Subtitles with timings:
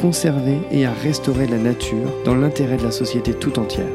[0.00, 3.86] conserver et à restaurer la nature dans l'intérêt de la société tout entière.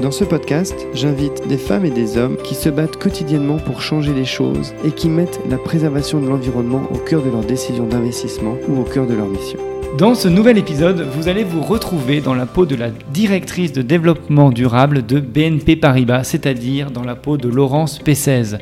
[0.00, 4.14] Dans ce podcast, j'invite des femmes et des hommes qui se battent quotidiennement pour changer
[4.14, 8.56] les choses et qui mettent la préservation de l'environnement au cœur de leurs décisions d'investissement
[8.68, 9.58] ou au cœur de leur mission.
[9.98, 13.82] Dans ce nouvel épisode, vous allez vous retrouver dans la peau de la directrice de
[13.82, 18.56] développement durable de BNP Paribas, c'est-à-dire dans la peau de Laurence Pessez.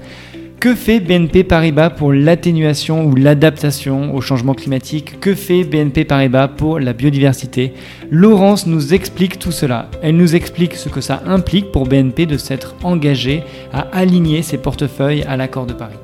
[0.60, 6.48] Que fait BNP Paribas pour l'atténuation ou l'adaptation au changement climatique Que fait BNP Paribas
[6.48, 7.73] pour la biodiversité
[8.10, 9.90] Laurence nous explique tout cela.
[10.02, 14.59] Elle nous explique ce que ça implique pour BNP de s'être engagé à aligner ses
[14.59, 15.96] portefeuilles à l'accord de Paris.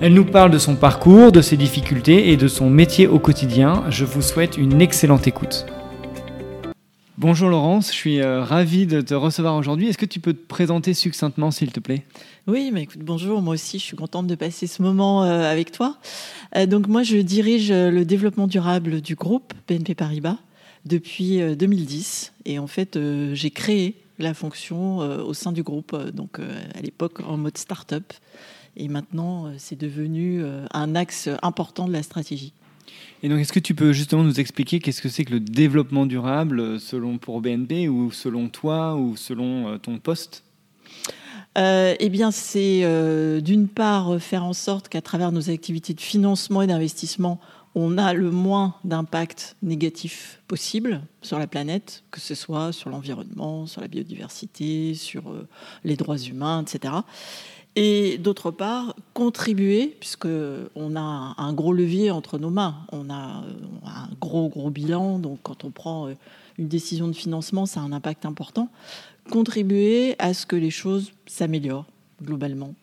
[0.00, 3.84] Elle nous parle de son parcours, de ses difficultés et de son métier au quotidien.
[3.88, 5.64] Je vous souhaite une excellente écoute.
[7.18, 9.88] Bonjour Laurence, je suis euh, ravi de te recevoir aujourd'hui.
[9.88, 12.04] Est-ce que tu peux te présenter succinctement s'il te plaît?
[12.46, 15.96] Oui, mais bonjour, moi aussi je suis contente de passer ce moment euh, avec toi.
[16.56, 20.36] Euh, donc moi je dirige le développement durable du groupe BNP Paribas
[20.84, 22.98] depuis 2010 et en fait
[23.32, 28.12] j'ai créé la fonction au sein du groupe, donc à l'époque en mode start-up
[28.76, 32.52] et maintenant c'est devenu un axe important de la stratégie.
[33.28, 36.60] Donc, est-ce que tu peux justement nous expliquer qu'est-ce que c'est que le développement durable
[36.60, 40.44] euh, selon pour BNP ou selon toi ou selon euh, ton poste?
[41.58, 42.82] Euh, eh bien, c'est
[43.40, 47.40] d'une part faire en sorte qu'à travers nos activités de financement et d'investissement,
[47.74, 53.66] on a le moins d'impact négatif possible sur la planète, que ce soit sur l'environnement,
[53.66, 55.34] sur la biodiversité, sur
[55.82, 56.92] les droits humains, etc
[57.76, 60.26] et d'autre part contribuer, puisque
[60.74, 63.44] on a un gros levier entre nos mains, on a
[63.84, 66.14] un gros gros bilan, donc quand on prend euh,
[66.58, 68.70] une décision de financement, ça a un impact important,
[69.30, 71.86] contribuer à ce que les choses s'améliorent
[72.22, 72.74] globalement.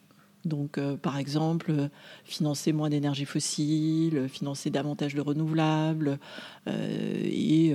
[0.46, 1.88] Donc, euh, par exemple, euh,
[2.26, 6.20] financer moins d'énergie fossile, financer davantage de renouvelables
[6.68, 7.74] euh, et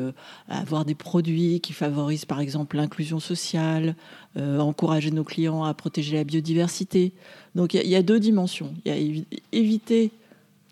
[0.49, 3.95] avoir des produits qui favorisent, par exemple, l'inclusion sociale,
[4.37, 7.13] encourager nos clients à protéger la biodiversité.
[7.55, 8.75] Donc, il y, a deux dimensions.
[8.85, 10.11] Il y a éviter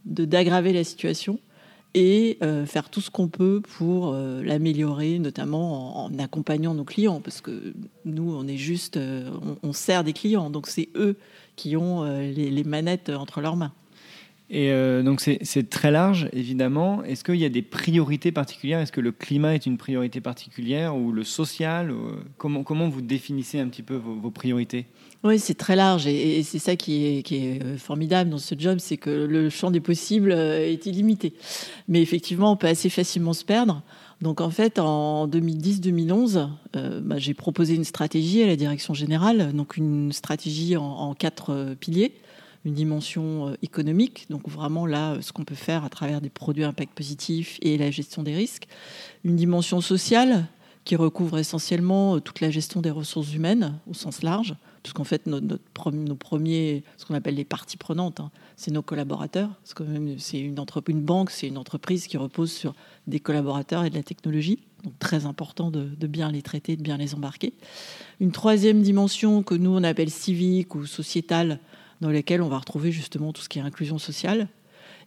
[0.04, 1.38] d'aggraver la situation
[1.98, 7.72] et faire tout ce qu'on peut pour l'améliorer, notamment en, accompagnant nos clients, parce que
[8.04, 8.98] nous, on est juste,
[9.62, 11.16] on sert des clients, donc c'est eux
[11.56, 13.72] qui ont euh, les, manettes entre leurs mains.
[14.48, 17.02] Et euh, donc c'est très large, évidemment.
[17.02, 18.78] Est-ce qu'il y a des priorités particulières?
[18.78, 21.92] Est-ce que le climat est une priorité particulière ou le social
[22.38, 24.86] comment, comment vous définissez un petit peu vos, priorités?
[25.26, 28.96] Oui, c'est très large et, c'est ça qui est, euh, formidable dans ce job, c'est
[28.96, 31.32] que le champ des possibles est illimité.
[31.88, 33.82] Mais effectivement, on peut assez facilement se perdre.
[34.22, 39.52] Donc en fait, en 2010-2011, euh, bah, j'ai proposé une stratégie à la direction générale,
[39.52, 42.14] donc une stratégie en, quatre euh, piliers,
[42.64, 46.64] une dimension euh, économique, donc vraiment là, ce qu'on peut faire à travers des produits
[46.64, 48.66] impact positif et la gestion des risques,
[49.24, 50.46] une dimension sociale
[50.86, 54.54] qui recouvre essentiellement toute la gestion des ressources humaines au sens large,
[54.84, 59.50] puisqu'en fait, notre, nos premiers, ce qu'on appelle les parties prenantes, hein, c'est nos collaborateurs.
[59.64, 60.54] C'est une,
[60.88, 62.72] une banque, c'est une entreprise qui repose sur
[63.08, 64.60] des collaborateurs et de la technologie.
[64.84, 67.52] Donc très important de, bien les traiter, de bien les embarquer.
[68.20, 71.58] Une troisième dimension que nous on appelle civique ou sociétale,
[72.00, 74.46] dans laquelle on va retrouver justement tout ce qui est inclusion sociale.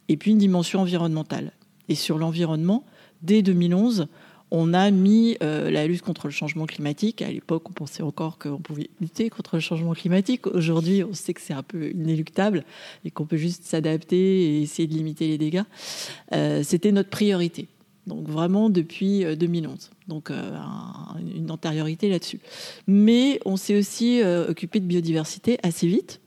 [0.10, 1.54] Et puis une dimension environnementale.
[1.88, 2.84] Et sur l'environnement,
[3.22, 4.10] dès 2011,
[4.52, 7.22] on a mis euh, la lutte contre le changement climatique.
[7.22, 10.48] À l'époque, on pensait encore qu'on pouvait lutter contre le changement climatique.
[10.48, 12.64] Aujourd'hui, on sait que c'est un peu inéluctable
[13.06, 15.64] et qu'on peut juste s'adapter et essayer de limiter les dégâts.
[16.34, 17.68] Euh, c'était notre priorité.
[18.08, 19.74] Donc vraiment depuis 2011.
[19.74, 22.40] Euh, Donc une antériorité là-dessus.
[22.88, 26.22] Mais on s'est aussi occupé de biodiversité assez vite,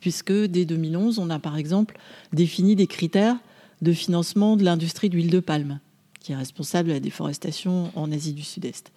[0.00, 1.98] puisque dès 2011, on a par exemple
[2.34, 3.36] défini des critères
[3.80, 5.80] de financement de l'industrie d'huile de palme
[6.20, 8.92] qui est responsable de la déforestation en Asie du Sud-Est.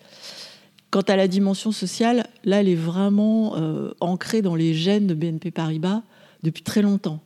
[0.91, 5.15] Quant à la dimension sociale, là, elle est vraiment euh, ancrée dans les gènes de
[5.15, 6.03] BNP Paribas
[6.43, 7.19] depuis très longtemps.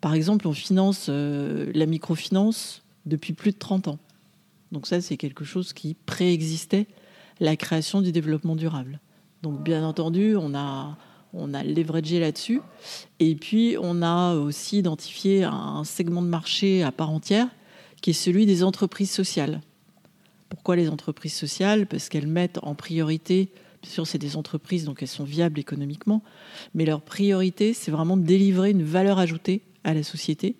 [0.00, 3.98] Par exemple, on finance euh, la microfinance depuis plus de 30 ans.
[4.70, 6.86] Donc ça, c'est quelque chose qui préexistait
[7.40, 9.00] la création du développement durable.
[9.42, 10.96] Donc bien entendu, on a,
[11.32, 12.60] on a leveragé là-dessus.
[13.18, 17.48] Et puis, on a aussi identifié un segment de marché à part entière
[18.00, 19.60] qui est celui des entreprises sociales.
[20.48, 21.86] Pourquoi les entreprises sociales?
[21.86, 23.50] Parce qu'elles mettent en priorité,
[23.82, 26.22] bien sûr c'est des entreprises donc elles sont viables économiquement,
[26.74, 30.56] mais leur priorité c'est vraiment de délivrer une valeur ajoutée à la société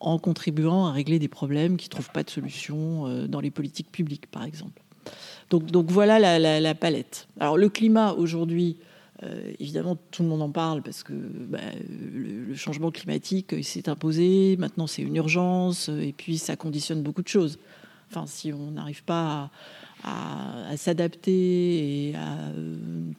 [0.00, 3.50] en contribuant à régler des problèmes qui ne trouvent pas de solution euh, dans les
[3.50, 4.82] politiques publiques par exemple.
[5.50, 7.28] Donc, donc voilà la, palette.
[7.38, 8.76] Alors le climat aujourd'hui,
[9.22, 11.58] euh, évidemment, tout le monde en parle parce que bah,
[11.88, 14.56] le, changement climatique s'est imposé.
[14.58, 17.58] Maintenant, c'est une urgence et puis ça conditionne beaucoup de choses.
[18.10, 19.50] Enfin, si on n'arrive pas
[20.04, 22.76] à, s'adapter et à euh,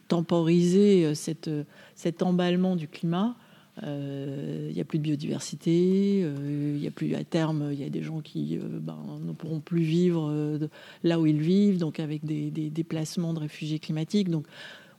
[0.08, 1.50] temporiser cette,
[1.94, 3.36] cet emballement du climat,
[3.84, 7.84] euh, il n'y a plus de biodiversité, il n'y a plus à terme, il y
[7.84, 10.58] a des gens qui ben, ne pourront plus vivre
[11.04, 14.28] là où ils vivent, donc avec des, déplacements de réfugiés climatiques.
[14.28, 14.46] Donc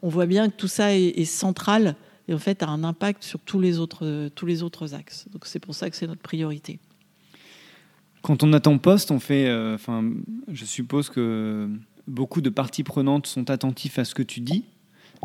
[0.04, 1.96] on voit bien que tout ça est, central
[2.28, 5.26] et en fait a un impact sur tous les autres, tous les autres axes.
[5.32, 6.78] Donc c'est pour ça que c'est notre priorité.
[8.22, 10.04] Quand on attend poste, on fait, euh, enfin,
[10.52, 11.70] je suppose que
[12.08, 14.66] beaucoup de parties prenantes sont attentifs à ce que tu dis.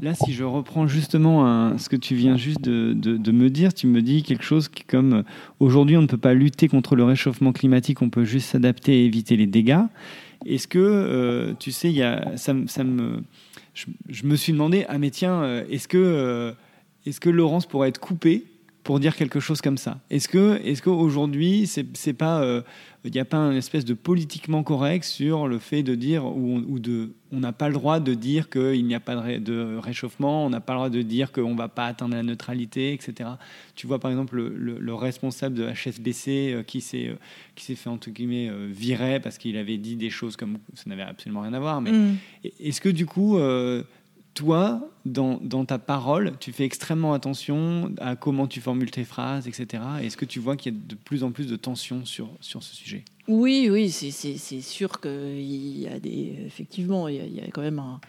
[0.00, 4.00] Là, si je reprends justement ce que tu viens juste de, me dire, tu me
[4.00, 5.22] dis quelque chose qui, comme euh,
[5.58, 9.06] aujourd'hui, on ne peut pas lutter contre le réchauffement climatique, on peut juste s'adapter et
[9.06, 9.82] éviter les dégâts.
[10.46, 13.22] Est-ce que, euh, tu sais, y a, ça me
[14.08, 16.52] je, me suis demandé, ah mais tiens, euh, est-ce que, euh,
[17.06, 18.44] est-ce que Laurence pourrait être coupée
[18.88, 22.62] pour dire quelque chose comme ça Est-ce que, est-ce qu'aujourd'hui, c'est, pas, il euh,
[23.04, 26.78] n'y a pas une espèce de politiquement correct sur le fait de dire ou, ou
[26.78, 30.48] de, on n'a pas le droit de dire qu'il n'y a pas de, réchauffement, on
[30.48, 33.28] n'a pas le droit de dire qu'on ne va pas atteindre la neutralité, etc.
[33.74, 37.14] Tu vois par exemple le, responsable de HSBC qui s'est
[37.56, 41.02] qui s'est fait entre guillemets virer parce qu'il avait dit des choses comme ça n'avait
[41.02, 41.82] absolument rien à voir.
[41.82, 42.16] Mais mm.
[42.58, 43.38] est-ce que du coup
[44.38, 49.82] toi, dans, ta parole, tu fais extrêmement attention à comment tu formules tes phrases, etc.
[50.00, 52.62] Est-ce que tu vois qu'il y a de plus en plus de tensions sur, sur
[52.62, 53.04] ce sujet?
[53.26, 56.38] Oui, oui, c'est sûr qu'il y a des.
[56.46, 58.00] Effectivement, il y a quand même un,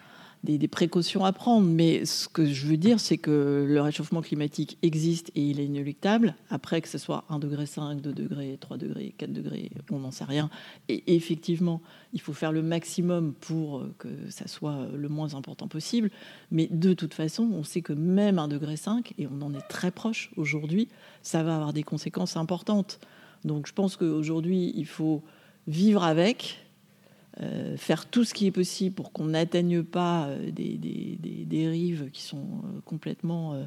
[0.44, 1.66] des, précautions à prendre.
[1.66, 5.66] Mais ce que je veux dire, c'est que le réchauffement climatique existe et il est
[5.66, 6.34] inéluctable.
[6.48, 10.10] Après, que ce soit 1 degré 5, 2 degrés, 3 degrés, 4 degrés, on n'en
[10.10, 10.50] sait rien.
[10.88, 11.80] Et effectivement,
[12.12, 16.10] il faut faire le maximum pour que ça soit le moins important possible.
[16.50, 19.68] Mais de toute façon, on sait que même 1 degré 5, et on en est
[19.68, 20.88] très proche aujourd'hui,
[21.22, 23.00] ça va avoir des conséquences importantes.
[23.44, 25.22] Donc je pense qu'aujourd'hui, il faut
[25.66, 26.58] vivre avec,
[27.40, 32.10] euh, faire tout ce qui est possible pour qu'on n'atteigne pas euh, des, des, dérives
[32.12, 33.66] qui sont euh, complètement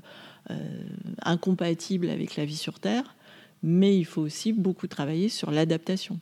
[1.21, 3.15] incompatibles avec la vie sur Terre,
[3.61, 6.19] mais il faut aussi beaucoup travailler sur l'adaptation.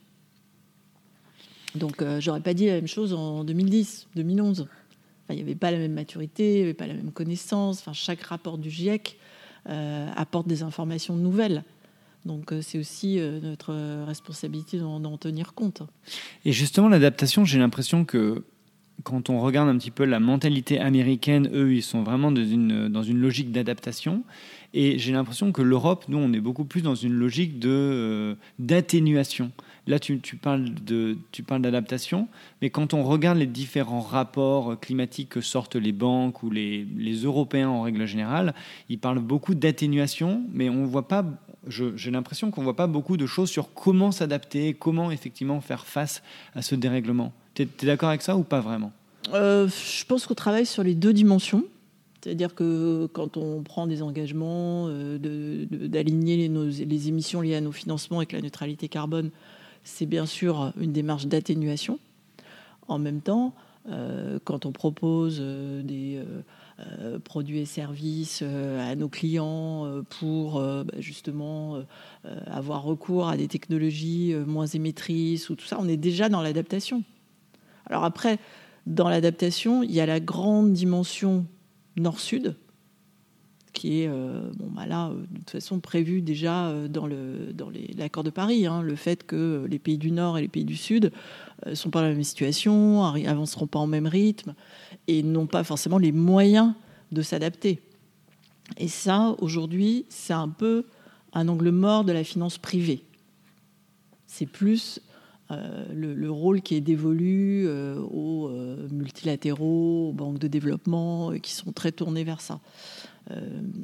[1.74, 4.68] Donc j'aurais pas dit la même chose en 2010, 2011.
[5.30, 7.84] il n'y avait pas la même maturité, il n'y avait pas la même connaissance.
[7.92, 9.18] Chaque rapport du GIEC
[9.64, 11.64] apporte des informations nouvelles.
[12.24, 13.74] Donc euh, c'est aussi euh, notre
[14.04, 15.82] responsabilité d'en tenir compte.
[16.44, 18.44] Et justement, l'adaptation, j'ai l'impression que
[19.02, 22.88] quand on regarde un petit peu la mentalité américaine, eux, ils sont vraiment dans une,
[22.88, 24.22] dans une logique d'adaptation.
[24.74, 29.50] Et j'ai l'impression que l'Europe, nous, on est beaucoup plus dans une logique euh, d'atténuation.
[29.88, 30.70] Là, tu, parles
[31.32, 32.28] tu parles d'adaptation,
[32.60, 37.14] mais quand on regarde les différents rapports climatiques que sortent les banques ou les, les
[37.24, 38.54] Européens en règle générale,
[38.88, 41.24] ils parlent beaucoup d'atténuation, mais on voit pas,
[41.66, 45.86] j'ai l'impression qu'on ne voit pas beaucoup de choses sur comment s'adapter, comment effectivement faire
[45.86, 46.22] face
[46.54, 47.32] à ce dérèglement.
[47.54, 48.92] Tu es, d'accord avec ça ou pas vraiment?
[49.32, 51.64] Euh, Je pense qu'on travaille sur les deux dimensions.
[52.20, 55.18] C'est-à-dire que quand on prend des engagements euh,
[55.70, 59.30] d'aligner les, émissions liées à nos financements avec la neutralité carbone,
[59.82, 61.98] c'est bien sûr une démarche d'atténuation.
[62.86, 63.54] En même temps,
[63.88, 66.22] euh, quand on propose des
[66.80, 71.82] euh, produits et services euh, à nos clients euh, pour bah, justement
[72.46, 77.02] avoir recours à des technologies moins émettrices ou tout ça, on est déjà dans l'adaptation.
[77.86, 78.38] Alors après,
[78.86, 81.46] dans l'adaptation, il y a la grande dimension
[81.96, 82.56] nord-sud,
[83.72, 88.66] qui est bon, bah là, de toute façon prévue déjà dans l'accord dans de Paris.
[88.66, 91.12] Hein, le fait que les pays du Nord et les pays du Sud
[91.66, 94.54] ne sont pas dans la même situation, avanceront pas en même rythme
[95.08, 96.74] et n'ont pas forcément les moyens
[97.12, 97.80] de s'adapter.
[98.78, 100.86] Et ça, aujourd'hui, c'est un peu
[101.32, 103.04] un angle mort de la finance privée.
[104.26, 105.00] C'est plus
[105.50, 111.52] euh, le, rôle qui est dévolu euh, aux euh, multilatéraux, aux banques de développement, qui
[111.52, 112.60] sont très tournés vers ça.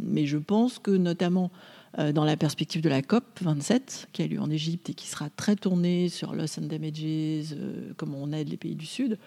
[0.02, 1.50] Mais je pense que notamment
[1.96, 5.30] dans la perspective de la COP 27, qui a lieu en Égypte et qui sera
[5.30, 7.56] très tournée sur loss and damages,
[7.96, 9.18] comment on aide les pays du Sud,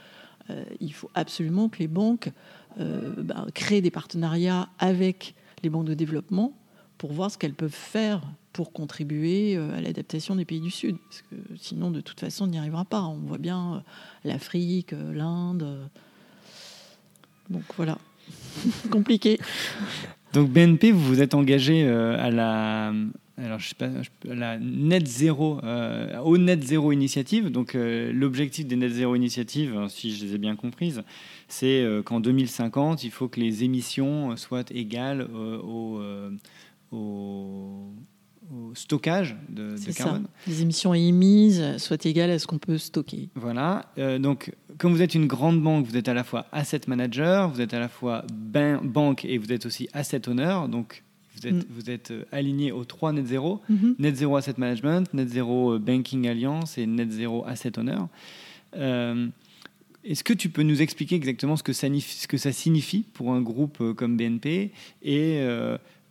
[0.50, 2.32] euh, il faut absolument que les banques
[2.80, 6.54] euh, bah, créent des partenariats avec les banques de développement
[6.98, 8.22] pour voir ce qu'elles peuvent faire
[8.54, 10.98] pour contribuer à l'adaptation des pays du Sud.
[11.10, 13.02] Parce que sinon, de toute façon, on n'y arrivera pas.
[13.04, 13.84] On voit bien
[14.26, 15.90] l'Afrique, l'Inde.
[17.50, 17.98] Donc voilà,
[18.90, 19.40] compliqué.
[20.34, 22.94] Donc BNP, vous vous êtes engagé à la
[23.44, 23.90] alors je sais pas,
[24.24, 27.50] la net zéro, euh, au net zéro initiative.
[27.50, 31.04] Donc euh, l'objectif des net zéro initiatives, hein, si je les ai bien comprises,
[31.48, 35.28] c'est euh, qu'en 2050, il faut que les émissions soient égales
[38.52, 40.28] au, stockage de, carbone.
[40.48, 43.30] Les émissions émises soient égales à ce qu'on peut stocker.
[43.36, 43.86] Voilà.
[44.20, 47.62] donc, comme vous êtes une grande banque, vous êtes à la fois asset manager, vous
[47.62, 50.56] êtes à la fois banque et vous êtes aussi asset owner.
[50.70, 51.04] Donc,
[51.70, 52.14] vous êtes, mm.
[52.14, 53.96] euh, aligné aux trois net zéro mm-hmm.
[54.00, 57.98] net zéro asset management, net zéro euh, banking alliance et net zéro asset owner.
[58.76, 59.28] Euh,
[60.04, 63.34] est-ce que tu peux nous expliquer exactement ce que ça, ce que ça signifie pour
[63.34, 64.72] un groupe comme BNP
[65.04, 65.40] et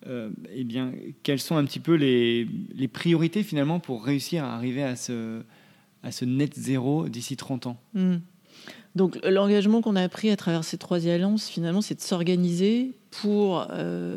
[0.07, 0.92] eh bien,
[1.23, 2.47] quelles sont un petit peu les,
[2.92, 5.42] priorités finalement pour réussir à arriver à ce,
[6.23, 7.80] net zéro d'ici 30 ans?
[7.95, 8.16] Mm.
[8.97, 13.66] Donc l'engagement qu'on a pris à travers ces trois alliances, finalement, c'est de s'organiser pour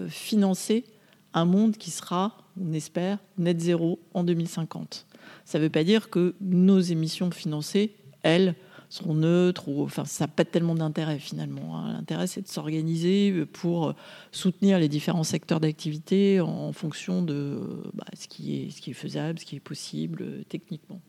[0.10, 0.86] financer
[1.34, 5.06] un monde qui sera, on espère, net zéro en 2050.
[5.46, 8.56] Ça ne veut pas dire que nos émissions financées, elles,
[8.94, 11.80] seront neutres ou enfin ça n'a pas tellement d'intérêt finalement.
[11.80, 11.94] Hein.
[11.94, 13.96] L'intérêt c'est de s'organiser pour
[14.32, 17.60] soutenir les différents secteurs d'activité en fonction de
[17.94, 21.02] bah, ce, qui est, ce qui est faisable, ce qui est possible euh, techniquement.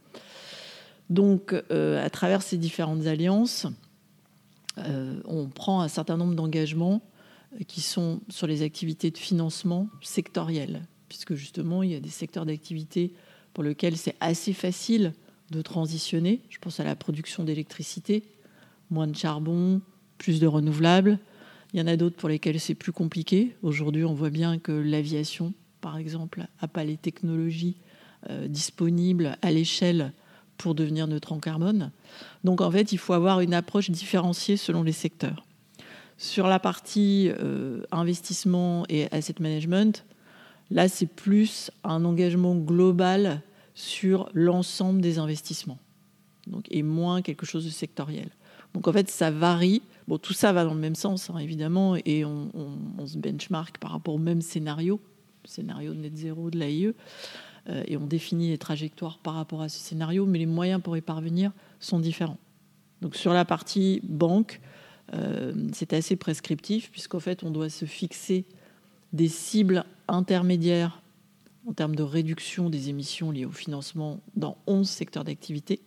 [1.10, 3.66] Donc euh, à travers ces différentes alliances,
[4.78, 7.02] euh, on prend un certain nombre d'engagements
[7.68, 12.46] qui sont sur les activités de financement sectorielles, puisque justement, il y a des secteurs
[12.46, 13.12] d'activité
[13.52, 15.12] pour lesquels c'est assez facile
[15.50, 16.42] de transitionner.
[16.48, 18.24] Je pense à la production d'électricité,
[18.90, 19.80] moins de charbon,
[20.18, 21.18] plus de renouvelables.
[21.72, 23.56] Il y en a d'autres pour lesquels c'est plus compliqué.
[23.62, 27.76] Aujourd'hui, on voit bien que l'aviation, par exemple, n'a pas les technologies
[28.30, 30.12] euh, disponibles à l'échelle
[30.56, 31.90] pour devenir neutre en carbone.
[32.44, 35.44] Donc en fait, il faut avoir une approche différenciée selon les secteurs.
[36.16, 40.04] Sur la partie euh, investissement et asset management,
[40.70, 43.42] là, c'est plus un engagement global
[43.74, 45.78] sur l'ensemble des investissements
[46.46, 48.30] donc, et moins quelque chose de sectoriel.
[48.74, 49.82] Donc en fait, ça varie.
[50.08, 52.50] Bon, tout ça va dans le même sens, hein, évidemment, et on,
[53.06, 55.00] se benchmark par rapport au même scénario,
[55.44, 56.94] scénario de net zéro de l'AIE,
[57.68, 60.96] euh, et on définit les trajectoires par rapport à ce scénario, mais les moyens pour
[60.96, 62.38] y parvenir sont différents.
[63.00, 64.60] Donc sur la partie banque,
[65.14, 68.44] euh, c'est assez prescriptif, puisqu'en fait, on doit se fixer
[69.12, 71.00] des cibles intermédiaires
[71.66, 75.80] en termes de réduction des émissions liées au financement dans 11 secteurs d'activité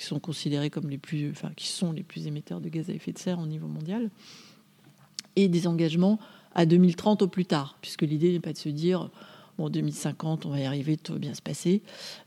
[0.00, 1.50] qui sont considérés comme les plus, enfin,
[2.26, 4.10] émetteurs de gaz à effet de serre au niveau mondial,
[5.36, 6.18] et des engagements
[6.54, 9.10] à 2030 au plus tard, puisque l'idée n'est pas de se dire
[9.58, 11.82] bon 2050 on va y arriver, tout va bien se passer,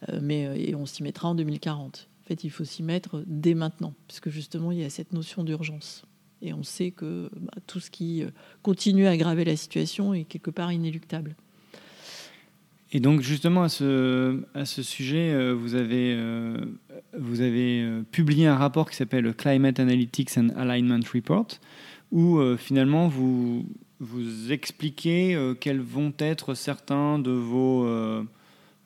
[0.09, 2.07] euh, mais euh, et on s'y mettra en 2040.
[2.21, 5.43] En fait, il faut s'y mettre dès maintenant, puisque justement il y a cette notion
[5.43, 6.05] d'urgence.
[6.41, 8.29] Et on sait que bah, tout ce qui euh,
[8.61, 11.35] continue à aggraver la situation est quelque part inéluctable.
[12.95, 16.55] Et donc justement à ce, sujet, euh, vous avez, euh,
[17.17, 21.47] vous avez publié un rapport qui s'appelle Climate Analytics and Alignment Report,
[22.11, 23.65] où finalement vous,
[23.99, 27.87] vous expliquez quels vont être certains de vos,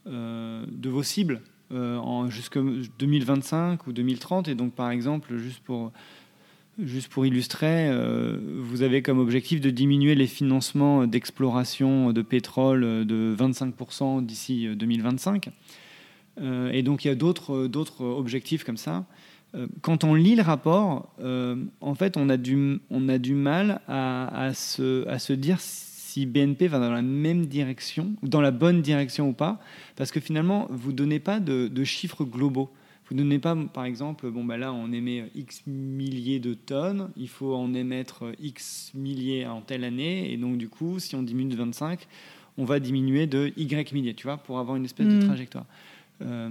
[0.05, 2.63] de vos cibles en jusqu'en
[2.99, 4.47] 2025 ou 2030.
[4.47, 5.91] Et donc par exemple, juste pour
[6.79, 12.81] Juste pour illustrer, euh, vous avez comme objectif de diminuer les financements d'exploration de pétrole
[13.03, 15.50] de 25% d'ici 2025.
[16.39, 19.05] Euh, et donc il y a d'autres objectifs comme ça.
[19.55, 21.15] Euh, quand on lit le rapport,
[21.81, 26.27] en fait, on a du, on a du mal à, se, à se dire si
[26.27, 29.60] BNP va dans la même direction, dans la bonne direction ou pas,
[29.96, 32.69] parce que finalement, vous ne donnez pas de, de chiffres globaux.
[33.09, 37.09] Vous ne donnez pas, par exemple, bon, bah là, on émet X milliers de tonnes,
[37.15, 41.23] il faut en émettre X milliers en telle année, et donc, du coup, si on
[41.23, 42.05] diminue de 25,
[42.57, 45.25] on va diminuer de Y milliers, tu vois, pour avoir une espèce de mm.
[45.25, 45.65] trajectoire.
[46.21, 46.49] Euh,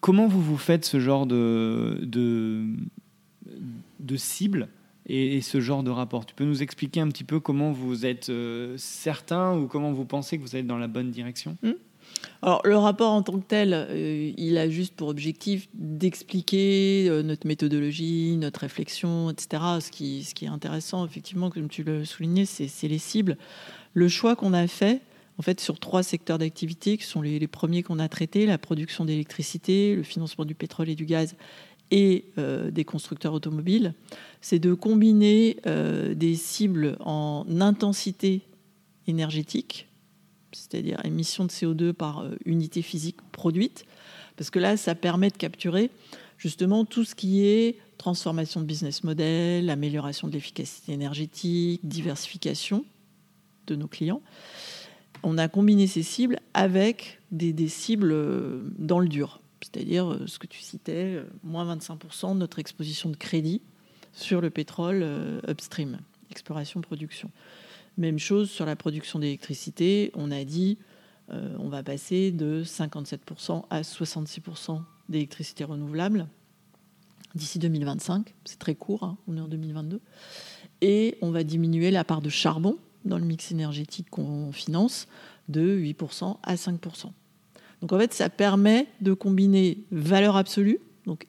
[0.00, 2.64] comment vous vous faites ce genre de, de,
[4.00, 4.68] de cible
[5.06, 6.26] et, ce genre de rapport?
[6.26, 10.04] Tu peux nous expliquer un petit peu comment vous êtes euh, certain ou comment vous
[10.04, 11.56] pensez que vous êtes dans la bonne direction?
[11.62, 11.72] Mm.
[12.42, 17.22] Alors, le rapport en tant que tel, euh, il a juste pour objectif d'expliquer euh,
[17.22, 19.62] notre méthodologie, notre réflexion, etc.
[19.80, 23.36] Ce qui, est intéressant, effectivement, comme tu le soulignais, c'est les cibles.
[23.94, 25.00] Le choix qu'on a fait,
[25.38, 29.04] en fait, sur trois secteurs d'activité, qui sont les, premiers qu'on a traités, la production
[29.04, 31.36] d'électricité, le financement du pétrole et du gaz
[31.90, 33.94] et euh, des constructeurs automobiles,
[34.40, 35.56] c'est de combiner
[36.14, 38.42] des cibles en intensité
[39.06, 39.88] énergétique,
[40.52, 43.84] c'est-à-dire émission de CO2 par euh, unité physique produite,
[44.36, 45.90] parce que là, ça permet de capturer
[46.38, 52.84] justement tout ce qui est transformation de business model, amélioration de l'efficacité énergétique, diversification
[53.66, 54.20] de nos clients.
[55.22, 60.38] On a combiné ces cibles avec des, cibles euh, dans le dur, c'est-à-dire euh, ce
[60.38, 63.62] que tu citais, moins 25% de notre exposition de crédit
[64.12, 65.04] sur le pétrole
[65.46, 65.98] upstream,
[66.30, 67.30] exploration-production.
[67.96, 70.10] Même chose sur la production d'électricité.
[70.14, 70.78] On a dit
[71.32, 76.28] euh, on va passer de 57% à 66% d'électricité renouvelable
[77.34, 78.34] d'ici 2025.
[78.44, 80.00] C'est très court, hein, on est en 2022.
[80.82, 85.06] Et on va diminuer la part de charbon dans le mix énergétique qu'on finance
[85.48, 87.10] de 8% à 5%.
[87.80, 91.26] Donc en fait, ça permet de combiner valeur absolue, donc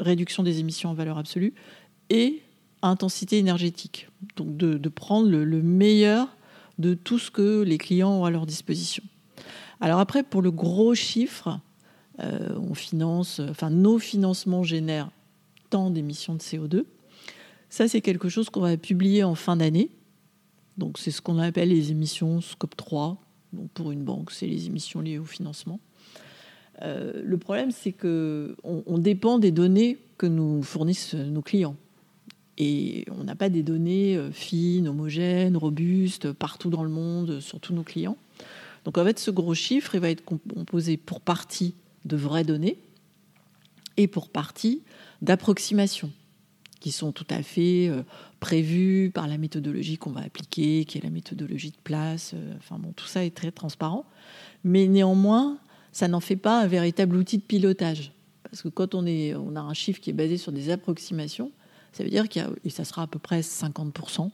[0.00, 1.54] réduction des émissions en valeur absolue,
[2.10, 2.42] et
[2.82, 4.08] intensité énergétique.
[4.36, 6.28] Donc de, prendre le, meilleur
[6.78, 9.02] de tout ce que les clients ont à leur disposition.
[9.80, 11.60] Alors après, pour le gros chiffre,
[12.20, 15.10] euh, on finance, enfin nos financements génèrent
[15.70, 16.84] tant d'émissions de CO2.
[17.70, 19.90] Ça, c'est quelque chose qu'on va publier en fin d'année.
[20.78, 23.18] Donc c'est ce qu'on appelle les émissions Scope 3.
[23.52, 25.80] Donc pour une banque, c'est les émissions liées au financement.
[26.82, 31.76] Euh, le problème, c'est qu'on on dépend des données que nous fournissent nos clients.
[32.58, 37.60] Et on n'a pas des données euh, fines, homogènes, robustes, partout dans le monde, sur
[37.60, 38.16] tous nos clients.
[38.84, 41.74] Donc en fait, ce gros chiffre, il va être composé pour partie
[42.04, 42.78] de vraies données
[43.96, 44.82] et pour partie
[45.22, 46.10] d'approximations
[46.80, 48.02] qui sont tout à fait euh,
[48.40, 52.32] prévues par la méthodologie qu'on va appliquer, qui est la méthodologie de place.
[52.34, 54.04] Euh, enfin bon, tout ça est très transparent.
[54.64, 55.58] Mais néanmoins,
[55.92, 58.12] ça n'en fait pas un véritable outil de pilotage.
[58.44, 61.50] Parce que quand on, on a un chiffre qui est basé sur des approximations,
[61.92, 64.30] ça veut dire qu'il y a, et ça sera à peu près 50%,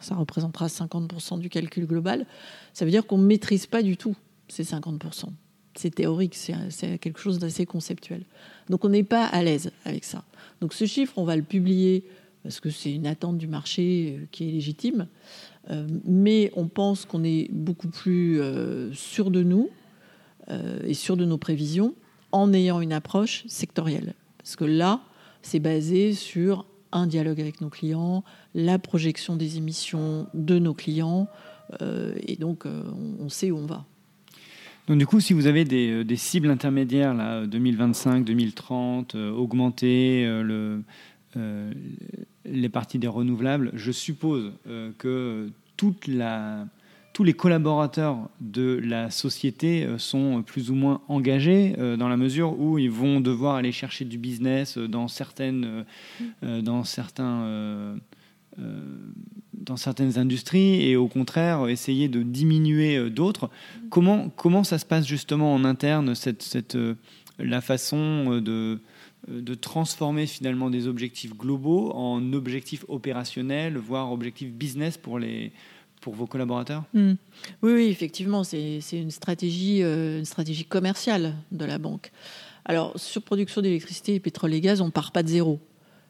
[0.00, 2.26] ça, représentera 50% du calcul global,
[2.72, 4.16] ça veut dire qu'on ne maîtrise pas du tout
[4.48, 5.26] ces 50%.
[5.76, 8.24] C'est théorique, c'est quelque chose d'assez conceptuel.
[8.68, 10.24] Donc on n'est pas à l'aise avec ça.
[10.60, 12.04] Donc ce chiffre, on va le publier
[12.42, 15.08] parce que c'est une attente du marché euh, qui est légitime,
[15.70, 19.70] euh, mais on pense qu'on est beaucoup plus euh, sûr de nous
[20.84, 21.94] et sûr de nos prévisions
[22.32, 24.14] en ayant une approche sectorielle.
[24.38, 25.00] Parce que là,
[25.42, 28.24] c'est basé sur un dialogue avec nos clients,
[28.54, 31.28] la projection des émissions de nos clients,
[31.82, 32.82] euh, et donc euh,
[33.18, 33.84] on, sait où on va.
[34.88, 40.82] Donc du coup, si vous avez des, euh, cibles intermédiaires, là, 2025, 2030, augmenter le,
[42.44, 44.52] les parties des renouvelables, je suppose
[44.98, 46.66] que toute la
[47.20, 52.16] tous les collaborateurs de la société euh, sont plus ou moins engagés euh, dans la
[52.16, 55.84] mesure où ils vont devoir aller chercher du business dans certaines,
[56.42, 57.98] euh, dans certains,
[58.56, 63.50] dans certaines industries et au contraire essayer de diminuer d'autres.
[63.90, 66.78] Comment, comment ça se passe justement en interne cette, cette,
[67.38, 68.80] la façon de
[69.28, 75.52] de transformer finalement des objectifs globaux en objectifs opérationnels, voire objectifs business pour les,
[76.00, 76.84] pour vos collaborateurs?
[76.94, 77.14] Hmm.
[77.62, 82.10] oui, effectivement, c'est une stratégie, euh, une stratégie commerciale de la banque.
[82.64, 85.60] Alors, sur production d'électricité, pétrole et gaz, on ne part pas de zéro,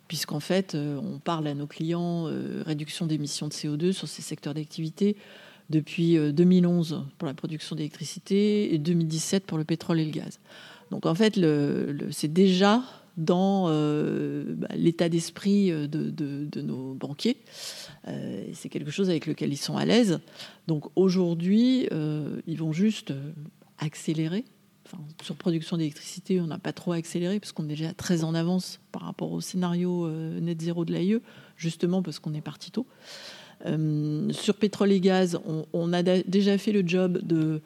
[0.08, 4.22] puisqu'en fait, euh, on parle à nos clients euh, réduction d'émissions de CO2 sur ces
[4.22, 5.16] secteurs d'activité
[5.68, 10.40] depuis 2011 pour la production d'électricité et 2017 pour le pétrole et le gaz.
[10.90, 11.38] Donc, en fait,
[12.10, 12.82] c'est déjà
[13.16, 17.36] dans bah, l'état d'esprit de, de, nos banquiers.
[18.08, 20.20] Euh, c'est quelque chose avec lequel ils sont à l'aise.
[20.66, 23.32] Donc aujourd'hui, euh, ils vont juste euh,
[23.78, 24.44] accélérer.
[24.86, 28.34] Enfin, sur production d'électricité, on n'a pas trop accéléré parce qu'on est déjà très en
[28.34, 30.10] avance par rapport au scénario
[30.40, 31.20] net zéro de l'AIE,
[31.56, 32.86] justement parce qu'on est parti tôt.
[34.32, 35.38] sur pétrole et gaz,
[35.72, 37.62] on, a déjà fait le job de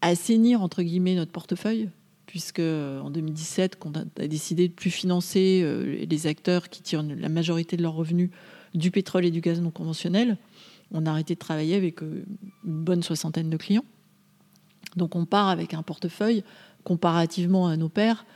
[0.00, 1.90] assainir entre guillemets notre portefeuille
[2.26, 5.64] puisque en 2017, quand on a décidé de plus financer
[6.10, 8.30] les acteurs qui tirent la majorité de leurs revenus
[8.74, 10.36] du pétrole et du gaz non conventionnel.
[10.92, 12.24] On a arrêté de travailler avec euh,
[12.64, 13.84] une bonne soixantaine de clients.
[14.96, 16.44] Donc on part avec un portefeuille
[16.84, 18.26] comparativement à nos pairs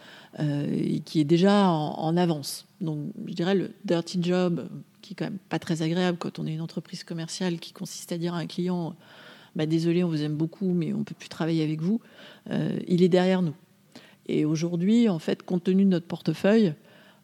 [0.40, 2.66] euh, qui est déjà en, avance.
[2.80, 4.68] Donc je dirais le dirty job,
[5.02, 8.12] qui est quand même pas très agréable quand on est une entreprise commerciale qui consiste
[8.12, 8.96] à dire à un client
[9.56, 12.00] bah, désolé, on vous aime beaucoup, mais on peut plus travailler avec vous,
[12.50, 13.54] euh, il est derrière nous.
[14.26, 16.74] Et aujourd'hui, en fait, compte tenu de notre portefeuille,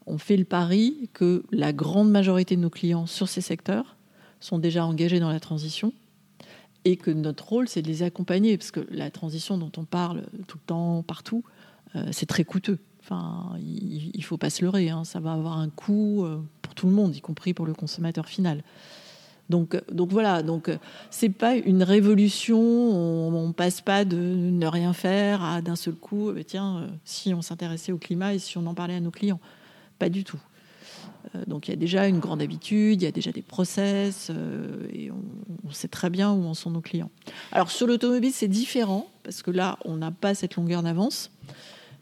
[0.06, 3.96] on fait le pari que la grande majorité de nos clients sur ces secteurs
[4.40, 5.92] sont déjà engagés dans la transition
[6.84, 10.24] et que notre rôle, c'est de les accompagner, parce que la transition dont on parle
[10.46, 11.42] tout le temps, partout,
[11.96, 12.78] euh, c'est très coûteux.
[13.00, 15.04] Enfin, il ne faut pas se leurrer, hein.
[15.04, 18.26] ça va avoir un coût euh, pour tout le monde, y compris pour le consommateur
[18.26, 18.62] final.
[19.50, 20.70] Donc, donc voilà, donc
[21.10, 22.58] c'est pas une révolution.
[22.58, 26.32] On, ne passe pas de ne rien faire à d'un seul coup.
[26.34, 29.40] Eh tiens, si on s'intéressait au climat et si on en parlait à nos clients,
[29.98, 30.40] pas du tout.
[31.46, 34.30] Donc il y a déjà une grande habitude, il y a déjà des process
[34.92, 37.10] et on, sait très bien où en sont nos clients.
[37.50, 41.30] Alors sur l'automobile, c'est différent parce que là, on n'a pas cette longueur d'avance.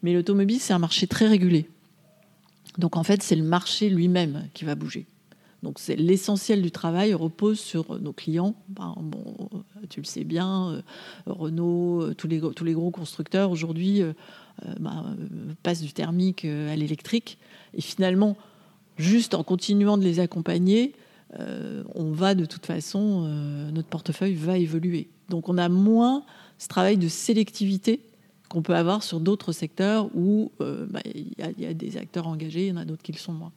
[0.02, 1.68] Mais l'automobile, c'est un marché très régulé.
[2.78, 5.06] Donc en fait, c'est le marché lui-même qui va bouger.
[5.62, 8.54] Donc c'est l'essentiel du travail repose sur nos clients.
[8.68, 9.48] bon,
[9.88, 10.82] tu le sais bien, euh,
[11.26, 14.12] Renault, euh, tous les, gros constructeurs aujourd'hui euh,
[14.80, 15.04] bah,
[15.62, 17.38] passent du thermique à l'électrique.
[17.74, 18.36] Et finalement,
[18.96, 20.92] juste en continuant de les accompagner,
[21.94, 23.22] on va de toute façon,
[23.72, 25.08] notre portefeuille va évoluer.
[25.30, 26.24] Donc on a moins
[26.58, 28.00] ce travail de sélectivité
[28.48, 32.68] qu'on peut avoir sur d'autres secteurs où bah, il y, a des acteurs engagés, il
[32.68, 33.52] y en a d'autres qui le sont moins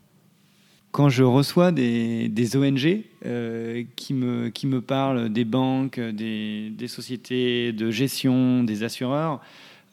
[0.95, 7.73] quand je reçois des, ONG euh, qui, me, qui me parlent des banques, des, sociétés
[7.73, 9.41] de gestion, des assureurs,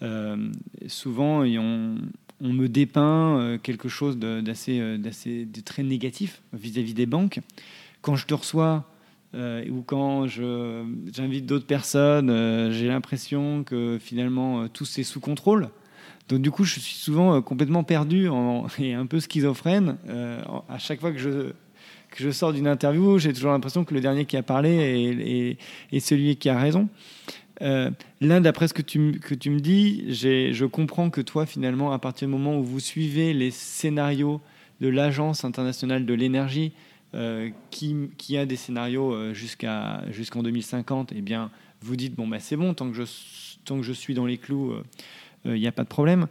[0.02, 0.36] euh,
[0.86, 1.98] souvent on,
[2.40, 7.40] me dépeint euh, quelque chose d'assez, d'assez de très négatif vis-à-vis des banques.
[8.00, 8.84] Quand je te reçois
[9.34, 15.70] ou quand j'invite d'autres personnes, j'ai l'impression que finalement tout c'est sous contrôle.
[16.28, 18.28] Donc du coup, je suis souvent euh, complètement perdu
[18.78, 19.96] et un peu schizophrène.
[20.08, 21.52] Euh, à chaque fois que je,
[22.10, 25.58] que je sors d'une interview, j'ai toujours l'impression que le dernier qui a parlé
[25.92, 26.88] est, celui qui a raison.
[27.62, 32.28] Euh, Là, d'après ce que tu, me dis, je comprends que toi, finalement, à partir
[32.28, 34.40] du moment où vous suivez les scénarios
[34.80, 36.72] de l'Agence internationale de l'énergie,
[37.14, 41.50] euh, qui, a des scénarios jusqu'à jusqu'en 2050, eh bien,
[41.82, 44.74] vous dites bon, bah, c'est bon, tant que, je, suis dans les clous,
[45.44, 46.26] il euh, n'y a pas de problème.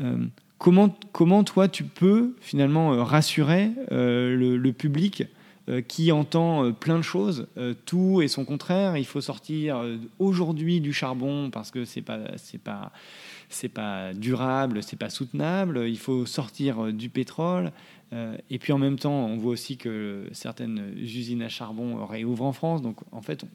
[0.00, 0.18] Euh,
[0.58, 5.24] comment, toi, tu peux finalement euh, rassurer le, public
[5.88, 7.46] qui entend plein de choses,
[7.86, 8.96] tout et son contraire.
[8.96, 9.82] Il faut sortir
[10.18, 12.92] aujourd'hui du charbon parce que c'est pas c'est pas
[13.48, 15.88] c'est pas durable, c'est pas soutenable.
[15.88, 17.72] Il faut sortir du pétrole.
[18.12, 22.52] et puis en même temps, on voit aussi que certaines usines à charbon réouvrent en
[22.52, 22.82] France.
[22.82, 23.46] Donc en fait,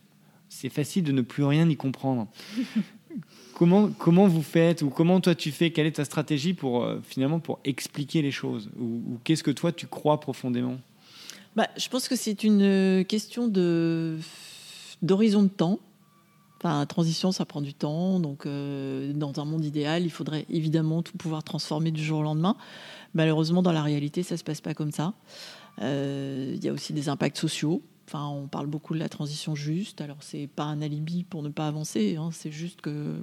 [0.50, 2.28] c'est facile de ne plus rien y comprendre.
[3.56, 5.72] Comment, comment vous faites ou comment toi tu fais?
[5.72, 8.70] Quelle est ta stratégie pour euh, finalement pour expliquer les choses?
[8.80, 10.78] Ou, qu'est-ce que toi tu crois profondément?
[11.56, 13.48] Bah, Je pense que c'est une euh, question
[15.02, 15.80] d'horizon de temps.
[16.58, 18.20] Enfin, transition, ça prend du temps.
[18.20, 22.24] Donc, euh, dans un monde idéal, il faudrait évidemment tout pouvoir transformer du jour au
[22.24, 22.58] lendemain.
[23.14, 25.14] Malheureusement, dans la réalité, ça ne se passe pas comme ça.
[25.82, 27.82] Il y a aussi des impacts sociaux.
[28.10, 30.02] Enfin, on parle beaucoup de la transition juste.
[30.02, 32.16] Alors, c'est pas un alibi pour ne pas avancer.
[32.16, 32.32] Hein.
[32.34, 33.20] C'est juste que euh,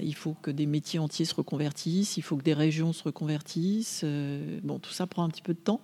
[0.00, 4.02] il faut que des métiers entiers se reconvertissent, il faut que des régions se reconvertissent.
[4.04, 5.80] Euh, bon, tout ça prend un petit peu de temps.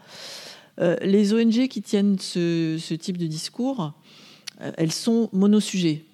[0.80, 3.92] Euh, les ONG qui tiennent ce, type de discours,
[4.58, 6.04] elles sont monosujets.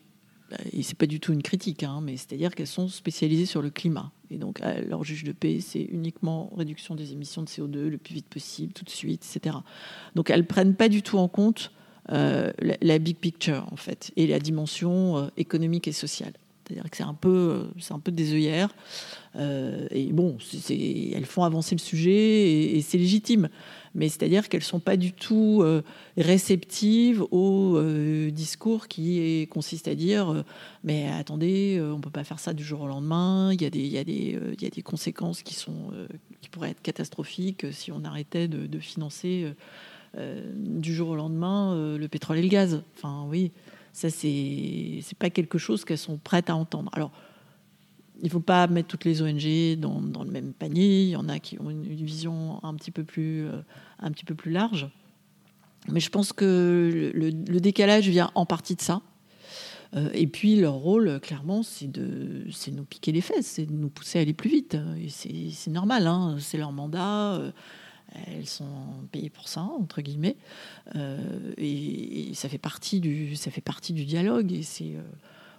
[0.72, 3.70] Et c'est pas du tout une critique, hein, mais c'est-à-dire qu'elles sont spécialisées sur le
[3.70, 4.10] climat.
[4.30, 8.14] Et donc, leur juge de paix, c'est uniquement réduction des émissions de CO2 le plus
[8.14, 9.56] vite possible, tout de suite, etc.
[10.14, 11.70] Donc, elles prennent pas du tout en compte
[12.12, 16.32] euh, la, big picture, en fait, et la dimension euh, économique et sociale.
[16.70, 18.74] C'est-à-dire que c'est un peu, euh, c'est un peu des œillères.
[19.36, 23.48] et bon, elles font avancer le sujet et c'est légitime
[23.94, 25.82] mais c'est-à-dire qu'elles ne sont pas du tout euh,
[26.16, 30.42] réceptives au euh, discours qui consiste à dire euh,
[30.84, 33.70] mais attendez, on ne peut pas faire ça du jour au lendemain, il y a
[33.70, 35.90] des, y y a des conséquences qui, sont,
[36.40, 39.52] qui pourraient être catastrophiques si on arrêtait de, de financer
[40.54, 42.82] du jour au lendemain le pétrole et le gaz.
[42.96, 43.52] Enfin oui,
[43.92, 46.90] ça c'est pas quelque chose qu'elles sont prêtes à entendre.
[46.92, 47.12] Alors
[48.22, 51.04] il ne faut pas mettre toutes les ONG dans, dans, le même panier.
[51.04, 53.62] Il y en a qui ont une, vision un petit peu plus, euh,
[53.98, 54.88] un petit peu plus large.
[55.88, 59.00] Mais je pense que le, décalage vient en partie de ça.
[59.96, 63.72] Euh, et puis leur rôle, clairement, c'est de, c'est nous piquer les fesses, c'est de
[63.72, 64.76] nous pousser à aller plus vite.
[65.08, 66.36] C'est, normal, hein.
[66.38, 67.34] c'est leur mandat.
[67.34, 67.50] Euh,
[68.26, 68.64] elles sont
[69.12, 70.36] payées pour ça, entre guillemets.
[71.56, 74.52] Et, et, ça fait partie du, ça fait partie du dialogue.
[74.52, 74.96] Et c'est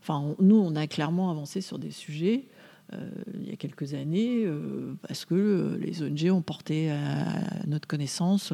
[0.02, 2.46] Enfin, nous, on a clairement avancé sur des sujets
[2.94, 7.26] euh, il y a quelques années euh, parce que euh, les ONG ont porté à,
[7.68, 8.54] notre connaissance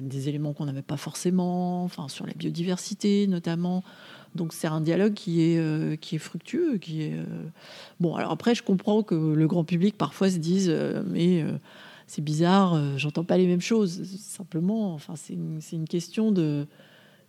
[0.00, 3.84] des éléments qu'on n'avait pas forcément, enfin sur la biodiversité notamment.
[4.34, 7.14] Donc c'est un dialogue qui est qui est fructueux, qui est
[8.00, 8.16] bon.
[8.16, 10.74] Alors après, je comprends que le grand public parfois se dise
[11.06, 11.44] mais
[12.14, 14.04] c'est bizarre, j'entends pas les mêmes choses.
[14.20, 16.66] Simplement, c'est une, une question de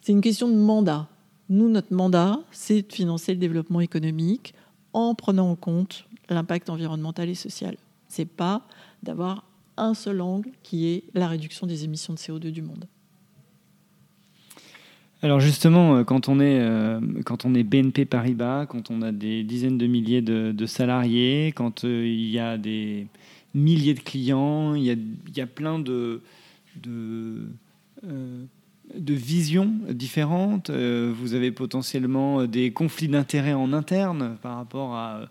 [0.05, 1.07] c'est une question de mandat.
[1.49, 4.53] Nous, notre mandat, c'est de financer le développement économique
[4.93, 7.75] en prenant en compte l'impact environnemental et social.
[8.07, 8.61] C'est pas
[9.01, 9.45] d'avoir
[9.77, 12.85] un seul angle qui est la réduction des émissions de CO2 du monde.
[15.25, 16.63] Alors justement, quand on est,
[17.25, 21.81] quand on est BNP Paribas, quand on a des dizaines de milliers de, salariés, quand
[21.81, 23.07] il y a des
[23.55, 26.21] milliers de clients, il y a, plein de,
[28.93, 30.69] visions différentes.
[30.69, 35.21] Euh, vous avez potentiellement des conflits d'intérêts en interne par rapport à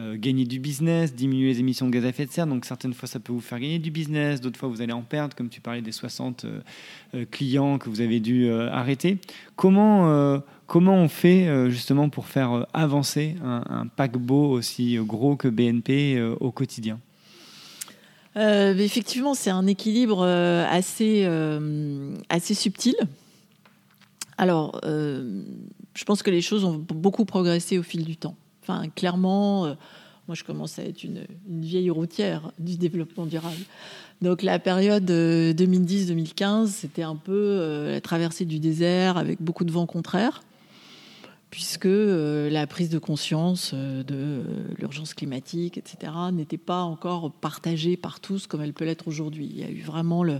[0.00, 2.46] euh, gagner du business, diminuer les émissions de gaz à effet de serre.
[2.46, 5.02] Donc certaines fois, ça peut vous faire gagner du business, d'autres fois, vous allez en
[5.02, 9.18] perdre, comme tu parlais des 60 euh, clients que vous avez dû arrêter.
[9.56, 16.20] Comment, comment on fait justement pour faire avancer un, un paquebot aussi gros que BNP
[16.40, 16.98] au quotidien?
[18.36, 22.94] Euh, effectivement, c'est un équilibre euh, assez, euh, assez subtil.
[24.38, 28.36] Alors, je pense que les choses ont beaucoup progressé au fil du temps.
[28.94, 29.66] Clairement,
[30.28, 33.62] moi, je commence à être une, vieille routière du développement durable.
[34.22, 39.86] Donc, la période 2010-2015, c'était un peu la traversée du désert avec beaucoup de vents
[39.86, 40.42] contraires
[41.50, 44.42] puisque euh, la prise de conscience euh, de euh,
[44.78, 49.48] l'urgence climatique, etc., n'était pas encore partagée par tous comme elle peut l'être aujourd'hui.
[49.50, 50.38] Il y a eu vraiment le,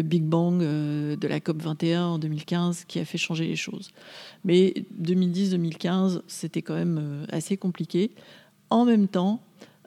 [0.00, 3.90] Big Bang de la COP 21 en 2015 qui a fait changer les choses.
[4.44, 8.12] Mais 2010-2015, c'était quand même assez compliqué.
[8.70, 9.42] En même temps,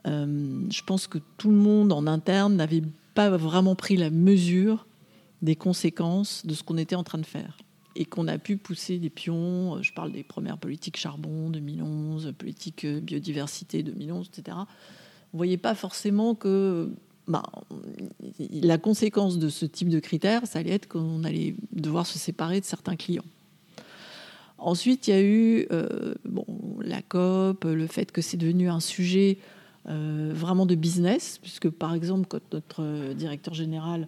[0.05, 2.83] je pense que tout le monde en interne n'avait
[3.15, 4.85] pas vraiment pris la mesure
[5.41, 7.57] des conséquences de ce qu'on était en train de faire
[7.95, 9.81] et qu'on a pu pousser des pions.
[9.81, 14.57] Je parle des premières politiques charbon 2011, politique euh, biodiversité 2011, etc.
[15.33, 16.91] On voyait pas forcément que
[17.27, 17.43] bah,
[18.49, 22.59] la conséquence de ce type de critères, ça allait être qu'on allait devoir se séparer
[22.59, 23.25] de certains clients.
[24.57, 26.15] Ensuite, il y a eu euh,
[26.81, 29.37] la COP, le fait que c'est devenu un sujet
[29.87, 34.07] euh, vraiment de business, puisque par exemple, quand notre directeur général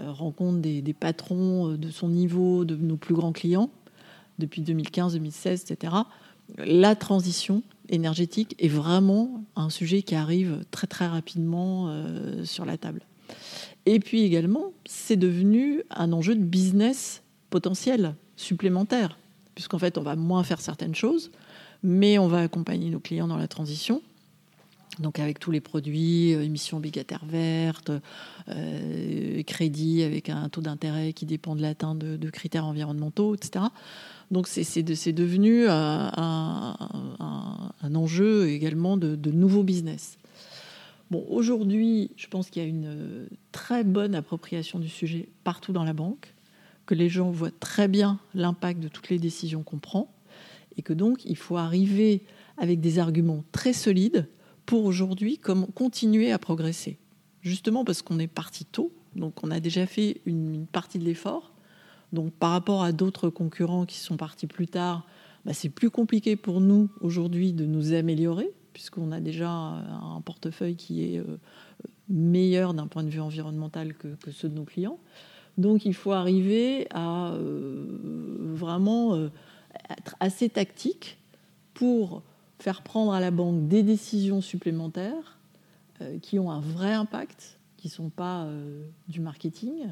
[0.00, 3.70] euh, rencontre des, patrons euh, de son niveau, de nos plus grands clients,
[4.38, 5.94] depuis 2015, 2016, etc.
[6.56, 12.76] La transition énergétique est vraiment un sujet qui arrive très très rapidement euh, sur la
[12.76, 13.02] table.
[13.86, 19.18] Et puis également, c'est devenu un enjeu de business potentiel supplémentaire,
[19.54, 21.30] puisqu'en fait, on va moins faire certaines choses,
[21.82, 24.02] mais on va accompagner nos clients dans la transition
[24.98, 27.92] donc avec tous les produits, euh, émissions obligataires vertes,
[28.48, 33.66] euh, crédits avec un taux d'intérêt qui dépend de l'atteinte de, critères environnementaux, etc.
[34.30, 36.74] Donc c'est devenu euh, un,
[37.94, 40.18] enjeu également de, de nouveaux business.
[41.10, 45.84] Bon, aujourd'hui, je pense qu'il y a une très bonne appropriation du sujet partout dans
[45.84, 46.34] la banque,
[46.84, 50.12] que les gens voient très bien l'impact de toutes les décisions qu'on prend,
[50.76, 52.22] et que donc il faut arriver
[52.58, 54.28] avec des arguments très solides
[54.66, 55.40] pour aujourd'hui
[55.74, 56.98] continuer à progresser.
[57.40, 61.54] Justement parce qu'on est parti tôt, donc on a déjà fait une, partie de l'effort.
[62.12, 65.06] Donc par rapport à d'autres concurrents qui sont partis plus tard,
[65.44, 70.76] bah, c'est plus compliqué pour nous aujourd'hui de nous améliorer, puisqu'on a déjà un portefeuille
[70.76, 71.38] qui est euh,
[72.08, 74.98] meilleur d'un point de vue environnemental que, ceux de nos clients.
[75.56, 77.84] Donc il faut arriver à euh,
[78.54, 79.30] vraiment euh,
[79.90, 81.18] être assez tactique
[81.74, 82.22] pour
[82.58, 85.38] faire prendre à la banque des décisions supplémentaires
[86.00, 89.88] euh, qui ont un vrai impact, qui ne sont pas euh, du marketing,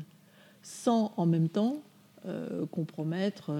[0.63, 1.83] sans en même temps
[2.27, 3.53] euh, compromettre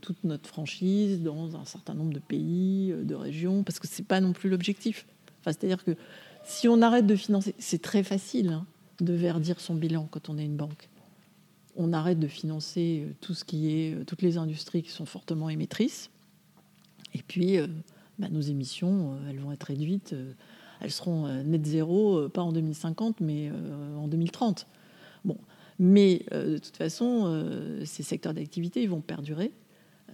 [0.00, 4.06] toute notre franchise dans un certain nombre de pays, de régions, parce que ce n'est
[4.06, 5.06] pas non plus l'objectif.
[5.40, 5.96] Enfin, C'est-à-dire que
[6.44, 8.66] si on arrête de financer, c'est très facile hein,
[9.00, 10.88] de verdir son bilan quand on est une banque.
[11.76, 16.10] On arrête de financer tout ce qui est, toutes les industries qui sont fortement émettrices.
[17.12, 17.58] Et puis,
[18.18, 20.14] bah, nos émissions, euh, elles vont être réduites.
[20.14, 20.32] Euh,
[20.80, 23.50] elles seront euh, net zéro, pas en 2050, mais
[23.98, 24.66] en 2030.
[25.24, 25.36] Bon.
[25.78, 29.52] Mais de toute façon, ces secteurs d'activité, vont perdurer.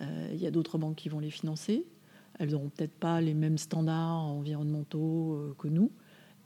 [0.00, 1.86] Il y a d'autres banques qui vont les financer.
[2.38, 5.92] Elles n'auront peut-être pas les mêmes standards environnementaux que nous.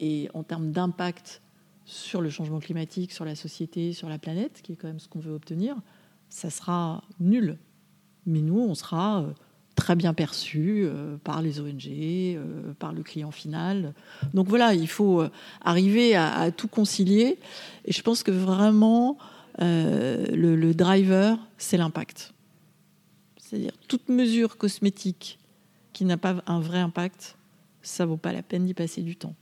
[0.01, 1.41] Et en termes d'impact
[1.85, 5.09] sur le changement climatique, sur la société, sur la planète, qui est quand même ce
[5.09, 5.77] qu'on veut obtenir,
[6.29, 7.57] ça sera nul.
[8.27, 9.25] Mais nous, on sera
[9.77, 13.95] très bien perçu euh, par les ONG, euh, par le client final.
[14.35, 17.39] Donc voilà, il faut euh, arriver à, tout concilier.
[17.85, 19.19] Et je pense que vraiment,
[19.61, 22.33] le, driver, c'est l'impact.
[23.37, 25.39] C'est-à-dire toute mesure cosmétique
[25.93, 27.37] qui n'a pas un vrai impact,
[27.83, 29.35] ça vaut pas la peine d'y passer du temps.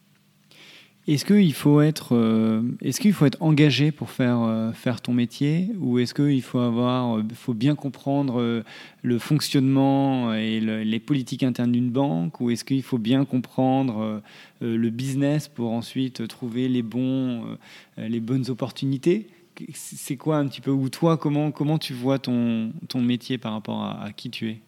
[1.07, 5.13] Est-ce qu'il faut être, euh, est-ce qu'il faut être engagé pour faire euh, faire ton
[5.13, 8.65] métier, ou est-ce qu'il faut avoir, euh, faut bien comprendre
[9.03, 14.23] le fonctionnement et les politiques internes d'une banque, ou est-ce qu'il faut bien comprendre
[14.61, 17.59] le business pour ensuite trouver les bons,
[17.99, 19.29] les bonnes opportunités?
[19.75, 23.53] C'est quoi un petit peu Ou toi, comment, comment tu vois ton, ton métier par
[23.53, 24.61] rapport à, qui tu es?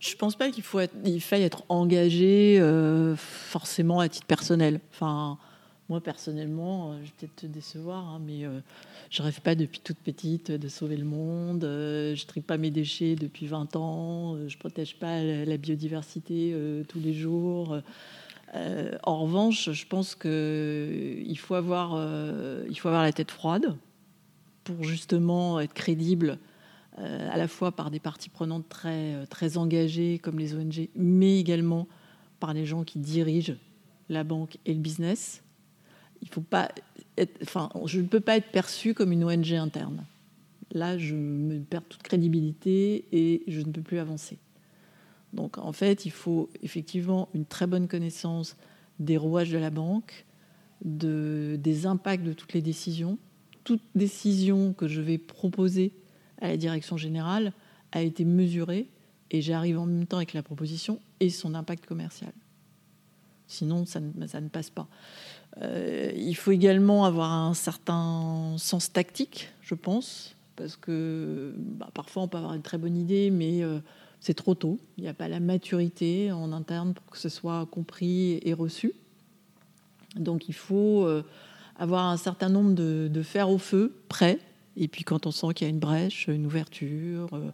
[0.00, 4.80] Je pense pas qu'il faut il faille être engagé euh, forcément à titre personnel.
[4.92, 5.38] Enfin,
[5.88, 8.60] moi personnellement, euh, je vais peut-être te décevoir, hein, mais euh,
[9.10, 11.62] je rêve pas depuis toute petite de sauver le monde.
[11.62, 14.36] je trie pas mes déchets depuis 20 ans.
[14.48, 16.54] je protège pas la, biodiversité
[16.88, 17.78] tous les jours.
[18.54, 21.92] en revanche, je pense qu'il faut avoir,
[22.68, 23.76] il faut avoir la tête froide
[24.64, 26.38] pour justement être crédible
[26.98, 31.40] euh, à la fois par des parties prenantes très, euh, engagées comme les ONG, mais
[31.40, 31.88] également
[32.40, 33.54] par les gens qui dirigent
[34.08, 35.42] la banque et le business.
[36.22, 36.68] Il faut pas
[37.42, 40.04] enfin, je ne peux pas être perçu comme une ONG interne.
[40.72, 44.38] Là, je me perds toute crédibilité et je ne peux plus avancer.
[45.32, 48.56] Donc, en fait, il faut effectivement une très bonne connaissance
[48.98, 50.24] des rouages de la banque,
[50.84, 53.18] de, des impacts de toutes les décisions,
[53.64, 55.92] toute décision que je vais proposer
[56.44, 57.54] à la direction générale
[57.92, 58.86] a été mesurée
[59.30, 62.32] et j'arrive en même temps avec la proposition et son impact commercial.
[63.46, 64.86] Sinon, ça ne, passe pas.
[65.62, 72.24] Euh, il faut également avoir un certain sens tactique, je pense, parce que bah, parfois
[72.24, 73.78] on peut avoir une très bonne idée, mais euh,
[74.20, 74.78] c'est trop tôt.
[74.98, 78.92] Il n'y a pas la maturité en interne pour que ce soit compris et reçu.
[80.16, 81.24] Donc il faut euh,
[81.78, 84.38] avoir un certain nombre de, de fers au feu prêts.
[84.76, 87.50] Et puis quand on sent qu'il y a une brèche, une ouverture, euh,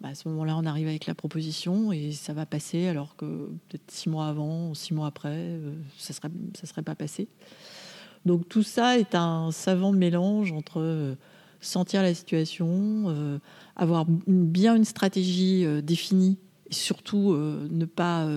[0.00, 3.24] bah, à ce moment-là, on arrive avec la proposition et ça va passer, alors que
[3.68, 7.28] peut-être six mois avant six mois après, euh, ça ne serait, ça serait pas passé.
[8.26, 11.14] Donc tout ça est un savant mélange entre euh,
[11.60, 13.40] sentir la situation,
[13.74, 16.36] avoir bien une stratégie définie
[16.70, 18.28] et surtout ne pas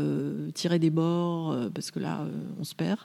[0.54, 2.26] tirer des bords parce que là,
[2.58, 3.00] on se perd.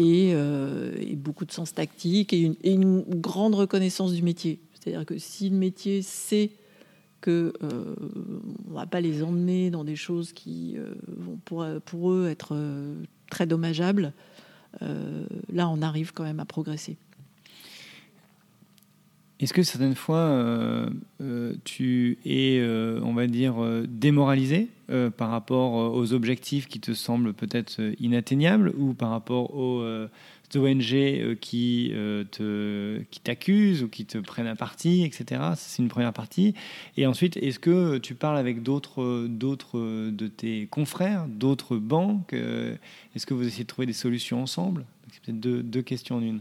[0.00, 4.58] Euh, et, beaucoup de sens tactique et une, grande reconnaissance du métier.
[4.74, 6.50] C'est-à-dire que si le métier sait
[7.20, 7.94] que euh,
[8.68, 12.56] on va pas les emmener dans des choses qui euh, vont pour, pour eux être
[13.30, 14.12] très dommageables,
[14.80, 16.96] là on arrive quand même à progresser.
[19.42, 20.88] Est-ce que certaines fois,
[21.64, 22.62] tu es,
[23.02, 23.56] on va dire,
[23.88, 29.08] démoralisé euh, par rapport euh, aux objectifs qui te semblent peut-être euh, inatteignables ou par
[29.08, 29.82] rapport aux
[30.54, 31.94] ONG qui
[33.24, 35.40] t'accusent ou qui te prennent à partie, etc.
[35.56, 36.54] C'est une première partie.
[36.98, 43.24] Et ensuite, est-ce que tu parles avec d'autres d'autres de tes confrères, d'autres banques Est-ce
[43.24, 44.84] que vous essayez de trouver des solutions ensemble?
[45.10, 46.40] C'est peut-être deux, deux questions en une.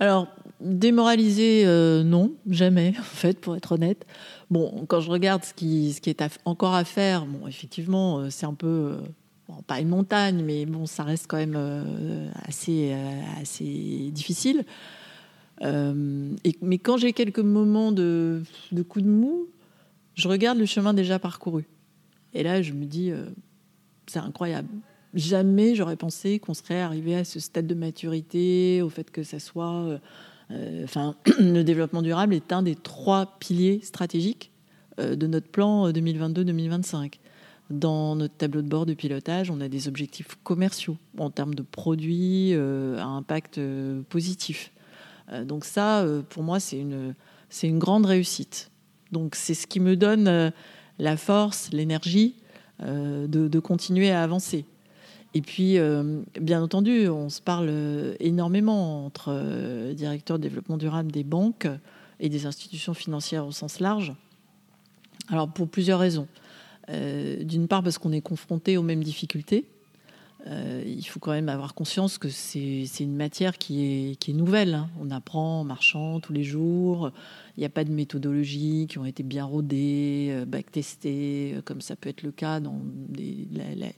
[0.00, 0.28] Alors,
[0.60, 4.06] démoraliser, euh, non, jamais, en fait, pour être honnête.
[4.50, 8.66] Bon, quand je regarde ce qui, est encore à faire, effectivement, euh, c'est un peu,
[8.66, 11.58] euh, pas une montagne, mais bon, ça reste quand même
[12.46, 12.94] assez,
[14.12, 14.64] difficile.
[15.60, 19.48] Mais quand j'ai quelques moments de, de coup de mou,
[20.14, 21.66] je regarde le chemin déjà parcouru.
[22.32, 23.12] Et là, je me dis,
[24.06, 24.68] c'est incroyable
[25.14, 29.38] jamais j'aurais pensé qu'on serait arrivé à ce stade de maturité, au fait que ça
[29.38, 29.72] soit.
[29.72, 29.98] Euh,
[30.50, 34.50] euh, enfin, le développement durable est un des trois piliers stratégiques
[35.00, 37.14] euh, de notre plan 2022-2025.
[37.70, 41.62] Dans notre tableau de bord de pilotage, on a des objectifs commerciaux en termes de
[41.62, 43.58] produits à impact
[44.10, 44.70] positif.
[45.44, 47.14] donc ça, pour moi, c'est une,
[47.48, 48.70] c'est une grande réussite.
[49.12, 50.52] Donc c'est ce qui me donne
[50.98, 52.36] la force, l'énergie
[52.80, 54.66] de, continuer à avancer.
[55.36, 60.76] Et puis, euh, bien entendu, on se parle euh, énormément entre euh, directeurs de développement
[60.76, 61.66] durable des banques
[62.20, 64.14] et des institutions financières au sens large.
[65.28, 66.28] Alors, pour plusieurs raisons.
[66.86, 69.64] D'une part, parce qu'on est confronté aux mêmes difficultés.
[70.46, 74.74] il faut quand même avoir conscience que c'est une matière qui est, nouvelle.
[74.74, 74.90] Hein.
[75.00, 77.10] On apprend en marchant tous les jours.
[77.56, 81.80] Il n'y a pas de méthodologies qui ont été bien rodées, euh, backtestées, euh, comme
[81.80, 82.80] ça peut être le cas dans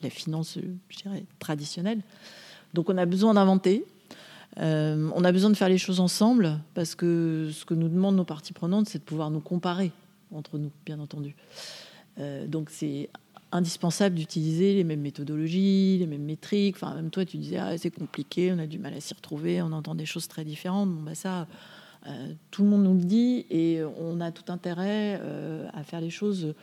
[0.02, 0.58] la, finance,
[1.02, 2.02] dirais, traditionnelle.
[2.74, 3.84] Donc on a besoin d'inventer.
[4.58, 8.16] Euh, on a besoin de faire les choses ensemble parce que ce que nous demandent
[8.16, 9.92] nos parties prenantes, c'est de pouvoir nous comparer
[10.32, 11.36] entre nous, bien entendu.
[12.48, 13.08] donc c'est
[13.52, 16.76] indispensable d'utiliser les mêmes méthodologies, les mêmes métriques.
[16.76, 19.62] Enfin, même toi, tu disais, ah, c'est compliqué, on a du mal à s'y retrouver,
[19.62, 20.90] on entend des choses très différentes.
[20.90, 21.46] Bon, bah ça,
[22.08, 26.00] euh, tout le monde nous le dit et on a tout intérêt euh, à faire
[26.00, 26.54] les choses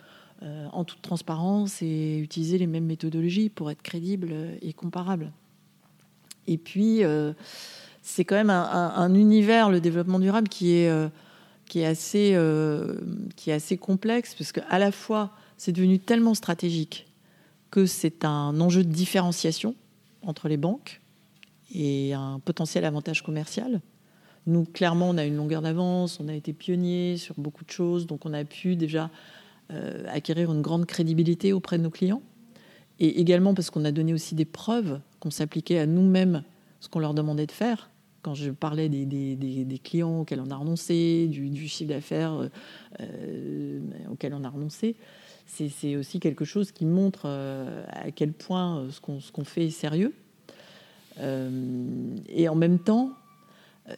[0.41, 5.31] euh, en toute transparence et utiliser les mêmes méthodologies pour être crédible et comparable.
[6.47, 7.03] Et puis,
[8.01, 10.91] c'est quand même un, univers, le développement durable, qui est,
[11.67, 12.37] qui est, assez,
[13.37, 17.07] qui est assez complexe, parce qu'à la fois, c'est devenu tellement stratégique
[17.71, 19.73] que c'est un enjeu de différenciation
[20.21, 20.99] entre les banques
[21.73, 23.79] et un potentiel avantage commercial
[24.45, 28.07] Nous, clairement, on a une longueur d'avance, on a été pionnier sur beaucoup de choses,
[28.07, 29.09] donc on a pu déjà
[29.71, 32.21] euh, acquérir une grande crédibilité auprès de nos clients.
[32.99, 36.43] Et également parce qu'on a donné aussi des preuves qu'on s'appliquait à nous-mêmes
[36.81, 37.89] ce qu'on leur demandait de faire.
[38.21, 42.49] Quand je parlais des, clients auxquels on a renoncé, du, chiffre d'affaires
[42.99, 43.79] euh,
[44.11, 44.95] auquel on a renoncé,
[45.45, 50.13] c'est aussi quelque chose qui montre euh, à quel point ce qu'on fait est sérieux.
[51.19, 53.11] et en même temps,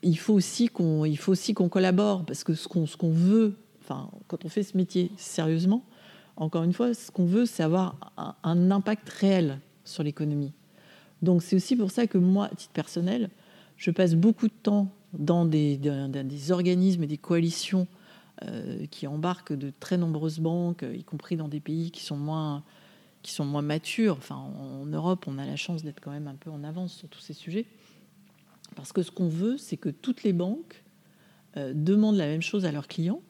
[0.02, 4.76] il faut aussi qu'on collabore parce que ce qu'on veut, enfin, quand on fait ce
[4.76, 5.84] métier sérieusement,
[6.38, 8.14] encore une fois, ce qu'on veut, c'est avoir
[8.44, 10.54] un, impact réel sur l'économie.
[11.22, 13.30] Donc c'est aussi pour ça que moi, à titre personnel,
[13.78, 17.88] je passe beaucoup de temps dans des, des organismes et des coalitions
[18.44, 22.64] euh, qui embarquent de très nombreuses banques, y compris dans des pays qui sont moins,
[23.22, 24.18] qui sont moins matures.
[24.18, 27.08] Enfin, en Europe, on a la chance d'être quand même un peu en avance sur
[27.08, 27.66] tous ces sujets.
[28.76, 30.84] Parce que ce qu'on veut, c'est que toutes les banques
[31.58, 33.22] euh, demandent la même chose à leurs clients,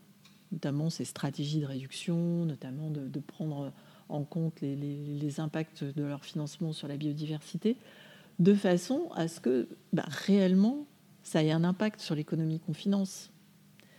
[0.51, 3.71] notamment ces stratégies de réduction, notamment de, prendre
[4.09, 7.77] en compte les, impacts de leur financement sur la biodiversité,
[8.39, 10.85] de façon à ce que bah, réellement
[11.23, 13.31] ça ait un impact sur l'économie qu'on finance.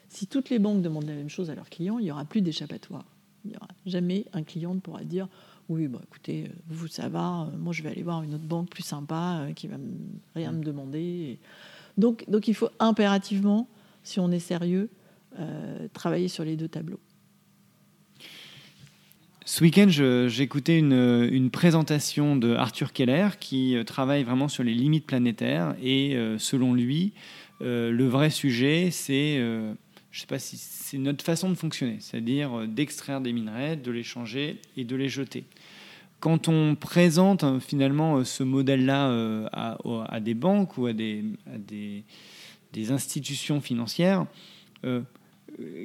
[0.08, 2.40] Si toutes les banques demandent la même chose à leurs clients, il n'y aura plus
[2.40, 3.04] d'échappatoire.
[3.44, 5.28] Il n'y aura jamais un client ne pourra dire
[5.68, 8.84] oui, bah, écoutez, vous, ça va, moi je vais aller voir une autre banque plus
[8.84, 9.76] sympa euh, qui va
[10.34, 11.38] rien me demander.
[11.98, 13.68] Donc, donc il faut impérativement,
[14.04, 14.90] si on est sérieux,
[15.38, 17.00] euh, travailler sur les deux tableaux.
[19.44, 19.86] Ce week-end,
[20.28, 25.76] j'écoutais une, une, présentation de Arthur Keller qui euh, travaille vraiment sur les limites planétaires
[25.82, 27.12] et selon lui,
[27.60, 29.40] le vrai sujet, c'est,
[30.16, 33.90] je ne sais pas si c'est notre façon de fonctionner, c'est-à-dire d'extraire des minerais, de
[33.90, 35.44] les changer et de les jeter.
[36.20, 39.10] Quand on présente hein, finalement ce modèle-là
[39.52, 41.22] à, des banques ou à des,
[42.72, 44.24] des, institutions financières,
[44.86, 45.02] euh,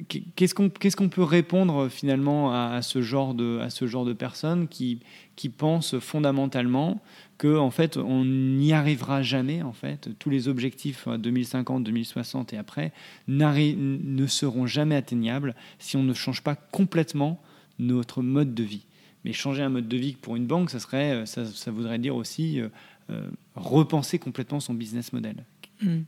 [0.08, 5.02] qu'est-ce qu'on peut répondre finalement à, ce genre de, à ce genre de personnes qui,
[5.36, 7.02] qui pensent fondamentalement
[7.42, 12.58] que en fait on n'y arrivera jamais en fait tous les objectifs 2050 2060 et
[12.58, 12.92] après
[13.28, 17.42] ne seront jamais atteignables si on ne change pas complètement
[17.80, 18.86] notre mode de vie
[19.26, 22.70] mais changer un mode de vie pour une banque ça ça voudrait dire aussi euh,
[23.10, 25.44] euh, repenser complètement son business model
[25.82, 26.02] hmm.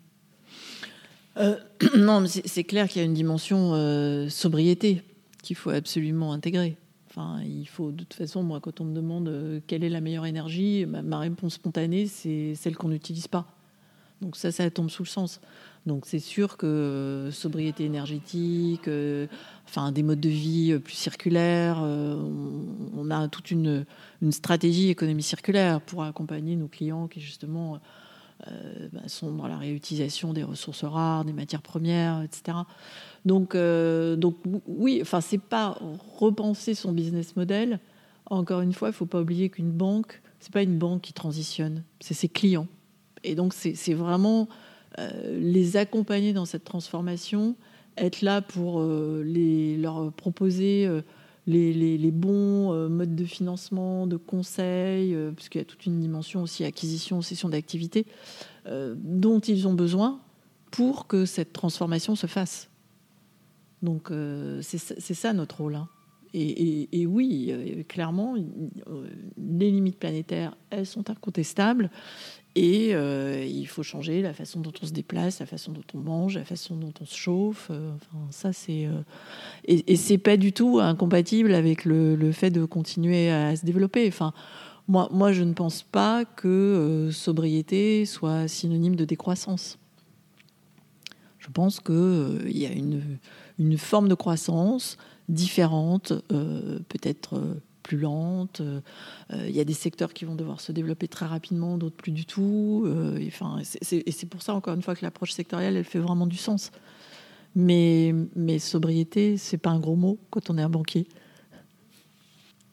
[1.38, 1.56] Euh,
[1.98, 5.02] non, mais c'est clair qu'il y a une dimension euh, sobriété
[5.42, 6.78] qu'il faut absolument intégrer.
[7.46, 10.26] Il faut, de toute façon, moi, quand on me demande euh, quelle est la meilleure
[10.26, 13.46] énergie, ma, réponse spontanée, c'est celle qu'on n'utilise pas.
[14.22, 15.42] Donc ça, ça tombe sous le sens.
[15.86, 18.90] Donc c'est sûr que sobriété énergétique,
[19.68, 23.86] enfin des modes de vie plus circulaires, on, a toute une,
[24.32, 27.78] stratégie économie circulaire pour accompagner nos clients qui justement euh,
[29.08, 32.58] sont dans la réutilisation des ressources rares, des matières premières, etc.
[33.26, 35.78] Donc, euh, donc oui, enfin, c'est pas
[36.18, 37.80] repenser son business model.
[38.26, 41.84] Encore une fois, il faut pas oublier qu'une banque, c'est pas une banque qui transitionne,
[42.00, 42.68] c'est ses clients.
[43.24, 44.50] Et donc, c'est vraiment
[45.00, 47.56] euh, les accompagner dans cette transformation,
[47.98, 50.90] être là pour leur proposer
[51.48, 56.42] les, bons euh, modes de financement, de conseil, euh, puisqu'il y a toute une dimension
[56.42, 58.06] aussi acquisition, cession d'activité,
[58.66, 60.20] euh, dont ils ont besoin
[60.72, 62.70] pour que cette transformation se fasse.
[63.82, 64.12] Donc
[64.62, 65.76] c'est ça notre rôle.
[65.76, 65.90] Hein.
[66.34, 67.54] Et, oui,
[67.88, 68.36] clairement,
[69.38, 71.92] les limites planétaires, elles sont incontestables.
[72.56, 75.98] Et euh, il faut changer la façon dont on se déplace, la façon dont on
[75.98, 77.70] mange, la façon dont on se chauffe.
[77.72, 79.02] Euh, enfin, ça, c'est euh,
[79.66, 84.08] et, et c'est pas du tout incompatible avec le, fait de continuer à se développer.
[84.08, 84.34] Enfin,
[84.88, 89.80] moi, moi, je ne pense pas que sobriété soit synonyme de décroissance.
[91.40, 93.18] Je pense qu'il il y a une,
[93.58, 94.98] une forme de croissance
[95.28, 97.42] différente, peut-être
[97.84, 98.62] plus lente.
[98.62, 98.80] Euh,
[99.48, 102.26] il y a des secteurs qui vont devoir se développer très rapidement, d'autres plus du
[102.26, 102.84] tout.
[102.86, 106.26] Euh, et, enfin, c'est pour ça, encore une fois, que l'approche sectorielle, elle fait vraiment
[106.26, 106.72] du sens.
[107.56, 111.08] Mais, mais sobriété, c'est pas un gros mot quand on est un banquier.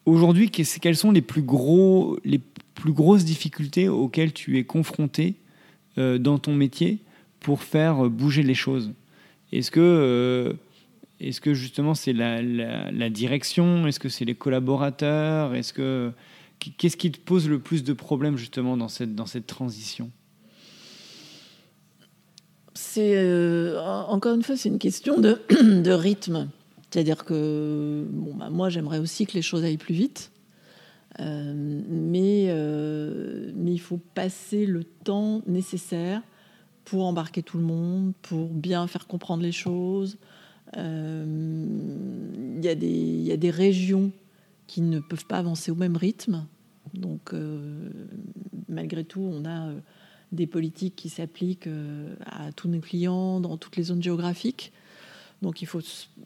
[0.07, 2.41] Aujourd'hui, quelles sont les plus, gros, les
[2.75, 5.35] plus grosses difficultés auxquelles tu es confronté
[5.99, 7.01] euh, dans ton métier
[7.41, 8.93] pour faire bouger les choses?
[9.53, 10.57] Est-ce que
[11.21, 13.87] est-ce que justement c'est la, direction?
[13.87, 15.55] Est-ce que c'est les collaborateurs?
[15.55, 16.13] Est-ce que
[16.59, 20.11] qu'est-ce qui te pose le plus de problèmes justement dans cette dans cette transition?
[22.75, 25.41] C'est euh, encore une fois c'est une question de,
[25.83, 26.49] de rythme.
[26.91, 30.33] C'est-à-dire que bon, bah, moi j'aimerais aussi que les choses aillent plus vite,
[31.21, 31.53] euh,
[31.89, 36.23] mais euh, mais il faut passer le temps nécessaire
[36.85, 40.17] pour embarquer tout le monde, pour bien faire comprendre les choses.
[40.77, 41.25] Euh,
[42.57, 44.13] il y, a des régions
[44.67, 46.47] qui ne peuvent pas avancer au même rythme.
[46.95, 47.33] Donc,
[48.69, 49.73] malgré tout, on a
[50.33, 51.69] des politiques qui s'appliquent
[52.27, 54.73] à tous nos clients dans toutes les zones géographiques.
[55.43, 55.81] Donc il faut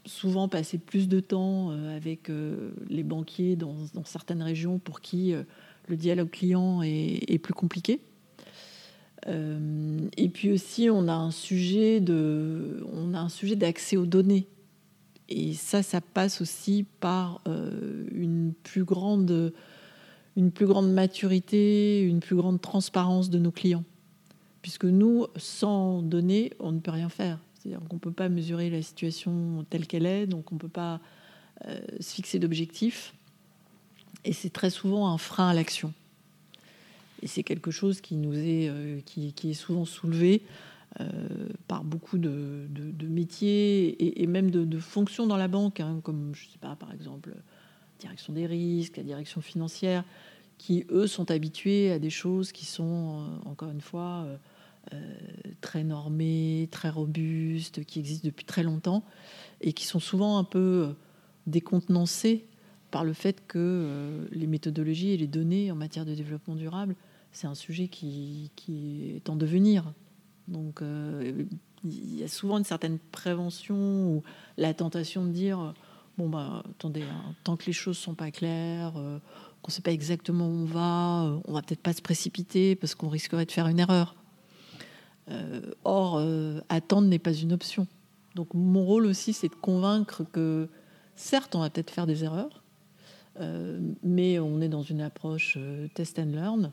[0.05, 5.33] souvent passer plus de temps euh, avec euh, les banquiers dans, certaines régions pour qui
[5.33, 5.43] euh,
[5.87, 8.01] le dialogue client est, plus compliqué.
[9.27, 14.47] Et puis aussi, on a un sujet de, on a un sujet d'accès aux données.
[15.29, 19.51] Et ça, ça passe aussi par une plus grande,
[20.35, 23.83] une plus grande maturité, une plus grande transparence de nos clients.
[24.61, 27.39] Puisque nous, sans données, on ne peut rien faire.
[27.65, 30.67] C'est-à-dire qu'on ne peut pas mesurer la situation telle qu'elle est, donc on ne peut
[30.67, 30.99] pas
[31.67, 33.15] euh, se fixer d'objectifs.
[34.23, 35.93] Et c'est très souvent un frein à l'action.
[37.25, 40.43] Et c'est quelque chose qui nous est, euh, qui, est souvent soulevé
[41.01, 41.09] euh,
[41.67, 42.69] par beaucoup de,
[43.03, 47.33] métiers et, même de, fonctions dans la banque, hein, comme je sais pas, par exemple,
[47.99, 50.05] direction des risques, la direction financière,
[50.57, 54.25] qui eux sont habitués à des choses qui sont encore une fois
[54.93, 54.97] euh,
[55.61, 59.03] très normés, très robustes, qui existent depuis très longtemps
[59.61, 60.93] et qui sont souvent un peu euh,
[61.47, 62.45] décontenancés
[62.91, 66.95] par le fait que euh, les méthodologies et les données en matière de développement durable,
[67.35, 68.51] c'est un sujet qui,
[69.15, 69.93] est en devenir.
[70.47, 74.23] Donc il y a souvent une certaine prévention ou
[74.57, 75.73] la tentation de dire
[76.17, 79.91] bon bah attendez, hein, tant que les choses sont pas claires, qu'on ne sait pas
[79.91, 83.67] exactement où on va, on va peut-être pas se précipiter parce qu'on risquerait de faire
[83.67, 84.15] une erreur.
[85.31, 87.87] Euh, or, euh, attendre n'est pas une option.
[88.35, 90.69] Donc mon rôle aussi, c'est de convaincre que,
[91.15, 92.63] certes, on va peut-être faire des erreurs,
[93.39, 95.57] euh, mais on est dans une approche
[95.93, 96.71] test and learn.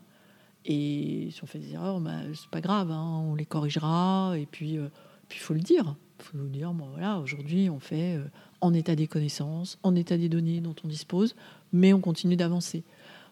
[0.65, 4.33] Et si on fait des erreurs, bah, c'est pas grave, hein, on les corrigera.
[4.37, 4.77] Et puis,
[5.31, 5.95] il faut le dire.
[6.19, 8.17] Il faut dire, bon, voilà, aujourd'hui, on fait
[8.61, 11.35] en état des connaissances, en état des données dont on dispose,
[11.73, 12.83] mais on continue d'avancer.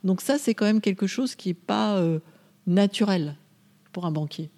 [0.03, 2.03] Donc ça, c'est quand même quelque chose qui n'est pas
[2.67, 3.35] naturel
[3.93, 4.49] pour un banquier.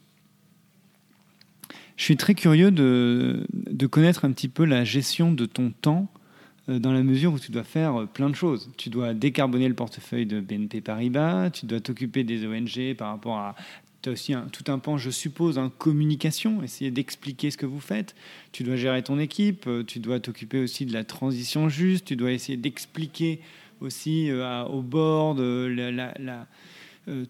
[1.96, 3.46] Je suis très curieux de,
[3.88, 6.23] connaître un petit peu la gestion de ton temps euh,
[6.68, 8.70] dans la mesure où tu dois faire euh, plein de choses.
[8.78, 13.38] Tu dois décarboner le portefeuille de BNP Paribas, tu dois t'occuper des ONG par rapport
[13.38, 13.56] à...
[14.02, 17.80] Tu as aussi tout un pan, je suppose, en communication, essayer d'expliquer ce que vous
[17.80, 18.16] faites.
[18.52, 22.16] Tu dois gérer ton équipe, euh, tu dois t'occuper aussi de la transition juste, tu
[22.18, 23.40] dois essayer d'expliquer
[23.80, 25.38] aussi au board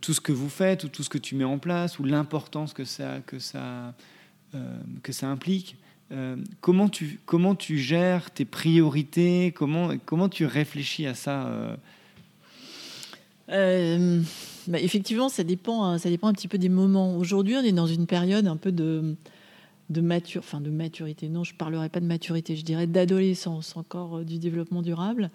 [0.02, 2.74] tout ce que vous faites ou tout ce que tu mets en place ou l'importance
[2.74, 3.96] que ça, que ça
[4.56, 5.78] euh, que ça implique.
[6.14, 9.51] Euh, comment, tu, comment tu gères tes priorités?
[9.55, 11.47] Comment, comment tu réfléchis à ça
[13.49, 14.22] euh?
[14.68, 17.18] bah, effectivement, ça dépend, hein, ça dépend un petit peu des moments.
[17.18, 19.16] Aujourd'hui, on est dans une période un peu de,
[19.89, 21.30] de, mature, enfin de maturité.
[21.30, 25.32] Non, je ne parlerai pas de maturité, je dirais d'adolescence encore du développement durable.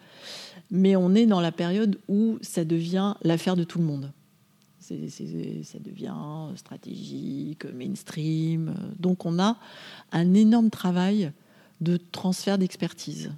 [0.71, 4.13] Mais on est dans la période où ça devient l'affaire de tout le monde
[4.89, 6.15] ça devient
[6.57, 8.75] stratégique, mainstream.
[8.99, 9.59] Donc on a
[10.13, 11.33] un énorme travail
[11.81, 13.31] de transfert d'expertise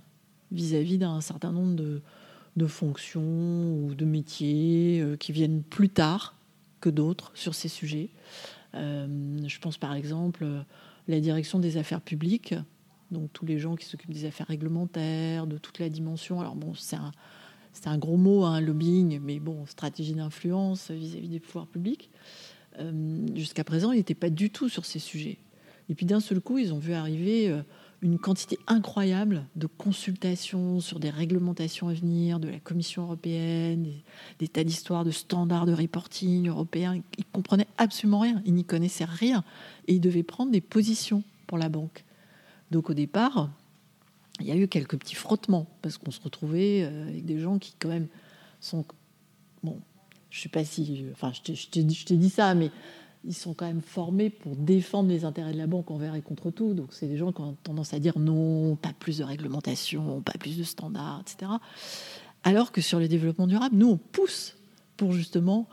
[0.52, 6.34] vis-à-vis d'un certain nombre de, fonctions ou de métiers euh, qui viennent plus tard
[6.80, 8.10] que d'autres sur ces sujets.
[8.74, 10.46] Euh, je pense par exemple
[11.08, 12.54] la direction des affaires publiques,
[13.10, 16.40] donc tous les gens qui s'occupent des affaires réglementaires, de toute la dimension.
[16.40, 17.12] Alors bon, c'est un,
[17.72, 22.10] c'est un gros mot, un hein, lobbying, mais bon, stratégie d'influence vis-à-vis des pouvoirs publics.
[22.78, 25.38] Euh, jusqu'à présent, il n'était pas du tout sur ces sujets.
[25.88, 27.62] Et puis d'un seul coup, ils ont vu arriver euh,
[28.02, 33.88] une quantité incroyable de consultations sur des réglementations à venir de la Commission européenne,
[34.38, 36.94] des, tas d'histoires de standards de reporting européens.
[37.18, 39.44] Ils ne comprenaient absolument rien, ils n'y connaissaient rien.
[39.86, 42.04] Et ils devaient prendre des positions pour la banque.
[42.70, 43.50] Donc au départ,
[44.40, 47.58] il y a eu quelques petits frottements parce qu'on se retrouvait euh, avec des gens
[47.58, 48.08] qui quand même
[48.60, 48.84] sont
[49.62, 49.80] bon
[50.30, 52.70] je sais pas si enfin je t'ai dit ça mais
[53.24, 56.50] ils sont quand même formés pour défendre les intérêts de la banque envers et contre
[56.50, 56.72] tout.
[56.72, 60.38] Donc c'est des gens qui ont tendance à dire non pas plus de réglementation pas
[60.38, 61.52] plus de standards etc
[62.42, 64.56] alors que sur le développement durable nous on pousse
[64.96, 65.68] pour justement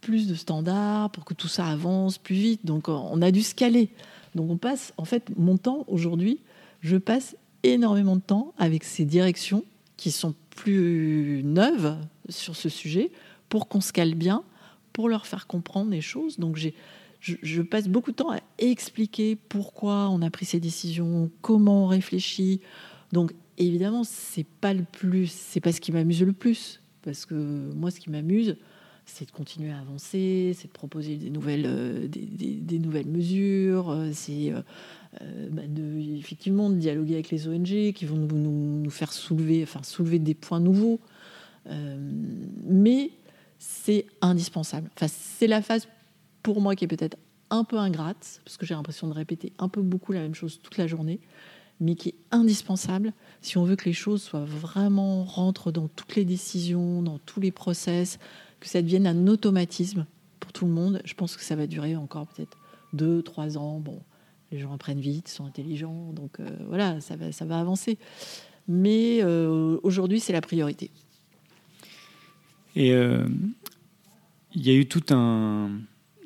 [0.00, 2.66] plus de standards pour que tout ça avance plus vite.
[2.66, 3.90] Donc on a dû se caler.
[4.34, 6.40] Donc on passe en fait mon temps aujourd'hui
[6.82, 9.64] je passe énormément de temps avec ces directions
[9.96, 11.96] qui sont plus neuves
[12.28, 13.10] sur ce sujet
[13.48, 14.44] pour qu'on se cale bien,
[14.92, 16.38] pour leur faire comprendre les choses.
[16.38, 16.74] Donc j'ai,
[17.20, 21.86] je, passe beaucoup de temps à expliquer pourquoi on a pris ces décisions, comment on
[21.86, 22.60] réfléchit.
[23.12, 27.34] Donc évidemment, c'est pas le plus, c'est pas ce qui m'amuse le plus, parce que
[27.34, 28.56] moi, ce qui m'amuse,
[29.14, 34.52] c'est de continuer à avancer, c'est de proposer des nouvelles, des, nouvelles mesures, c'est
[35.50, 39.82] bah, de, effectivement de dialoguer avec les ONG qui vont nous, nous, faire soulever, enfin,
[39.82, 41.00] soulever des points nouveaux.
[42.66, 43.10] mais
[43.58, 44.90] c'est indispensable.
[44.96, 45.86] Enfin, c'est la phase
[46.42, 47.18] pour moi qui est peut-être
[47.50, 50.60] un peu ingrate, parce que j'ai l'impression de répéter un peu beaucoup la même chose
[50.62, 51.20] toute la journée,
[51.80, 56.16] mais qui est indispensable si on veut que les choses soient vraiment rentrent dans toutes
[56.16, 58.18] les décisions, dans tous les process,
[58.60, 60.06] que ça devienne un automatisme
[60.38, 61.00] pour tout le monde.
[61.04, 62.58] Je pense que ça va durer encore peut-être
[62.92, 63.80] deux, trois ans.
[63.80, 64.00] Bon,
[64.52, 67.98] les gens apprennent vite, sont intelligents, donc euh, voilà, ça va, ça va avancer.
[68.68, 70.90] Mais euh, aujourd'hui, c'est la priorité.
[72.76, 73.26] Et euh,
[74.54, 75.70] il y a eu tout un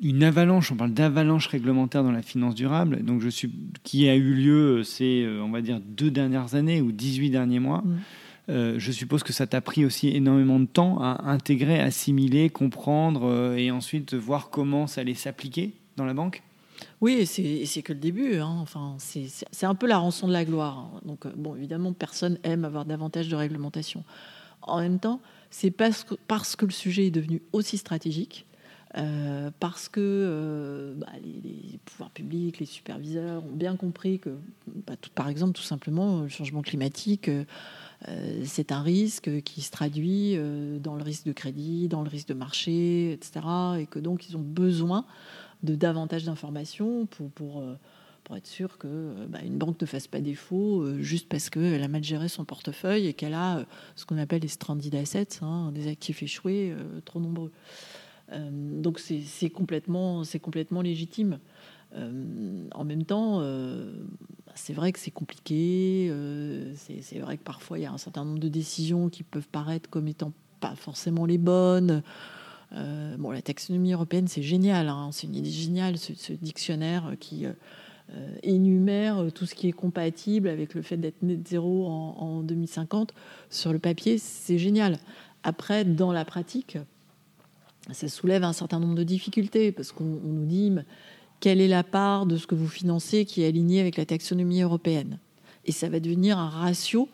[0.01, 3.49] une avalanche, on parle d'avalanche réglementaire dans la finance durable, donc je suis,
[3.83, 7.81] qui a eu lieu ces, on va dire, deux dernières années ou 18 derniers mois.
[7.81, 7.95] Mm.
[8.47, 13.25] Euh, je suppose que ça t'a pris aussi énormément de temps à intégrer, assimiler, comprendre
[13.25, 16.43] euh, et ensuite voir comment ça allait s'appliquer dans la banque?
[17.01, 18.35] Oui, c'est que le début.
[18.35, 18.57] Hein.
[18.61, 20.77] Enfin, c'est un peu la rançon de la gloire.
[20.77, 21.01] Hein.
[21.05, 24.03] Donc, bon, évidemment, personne aime avoir davantage de réglementation.
[24.61, 28.45] En même temps, c'est parce que, parce que le sujet est devenu aussi stratégique
[28.97, 34.29] euh, parce que euh, bah, les, pouvoirs publics, les superviseurs ont bien compris que,
[34.87, 37.43] bah, par exemple, tout simplement, le changement climatique, euh,
[38.43, 40.37] c'est un risque qui se traduit
[40.79, 43.45] dans le risque de crédit, dans le risque de marché, etc.
[43.79, 45.05] Et que donc, ils ont besoin
[45.63, 47.63] de davantage d'informations pour, pour,
[48.35, 52.03] être sûr que bah, une banque ne fasse pas défaut juste parce qu'elle a mal
[52.03, 53.65] géré son portefeuille et qu'elle a
[53.95, 56.75] ce qu'on appelle les stranded assets, hein, des actifs échoués
[57.05, 57.51] trop nombreux.
[58.31, 61.39] Euh, donc c'est complètement, complètement légitime.
[61.95, 63.91] Euh, en même temps, euh,
[64.55, 66.11] c'est vrai que c'est compliqué.
[66.75, 69.89] c'est vrai que parfois il y a un certain nombre de décisions qui peuvent paraître
[69.89, 72.03] comme étant pas forcément les bonnes.
[72.71, 74.89] bon, la taxonomie européenne, c'est génial.
[74.89, 75.09] Hein.
[75.11, 77.45] c'est une idée géniale, ce, dictionnaire qui
[78.43, 83.13] énumère tout ce qui est compatible avec le fait d'être net zéro en 2050.
[83.49, 84.99] Sur le papier, c'est génial.
[85.43, 86.77] Après, dans la pratique,
[87.91, 90.71] ça soulève un certain nombre de difficultés parce qu'on nous dit
[91.45, 94.61] quelle est la part de ce que vous financez qui est alignée avec la taxonomie
[94.61, 95.19] européenne.
[95.65, 97.07] Et ça va devenir un ratio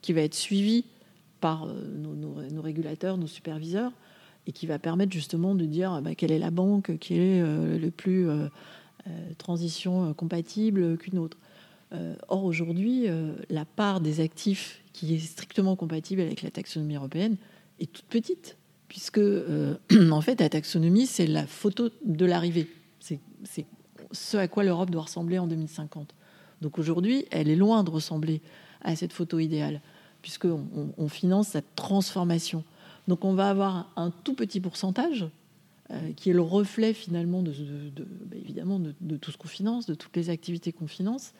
[0.00, 0.86] qui va être suivi
[1.42, 3.92] par euh, nos, régulateurs, nos superviseurs,
[4.46, 7.78] et qui va permettre justement de dire bah, quelle est la banque qui est euh,
[7.78, 8.48] le plus euh,
[9.36, 11.36] transition compatible qu'une autre.
[12.28, 13.06] or aujourd'hui,
[13.50, 17.36] la part des actifs qui est strictement compatible avec la taxonomie européenne
[17.80, 18.56] est toute petite
[18.88, 19.20] puisque
[20.10, 22.66] en fait la taxonomie c'est la photo de l'arrivée.
[23.44, 23.66] C'est
[24.12, 26.14] ce à quoi l'Europe doit ressembler en 2050.
[26.60, 28.40] Donc aujourd'hui, elle est loin de ressembler
[28.80, 29.80] à cette photo idéale,
[30.22, 32.64] puisqu'on on, finance sa transformation.
[33.08, 35.26] Donc on va avoir un tout petit pourcentage
[35.90, 39.94] euh, qui est le reflet finalement de, bah, évidemment de, tout ce qu'on finance, de
[39.94, 41.34] toutes les activités qu'on finance.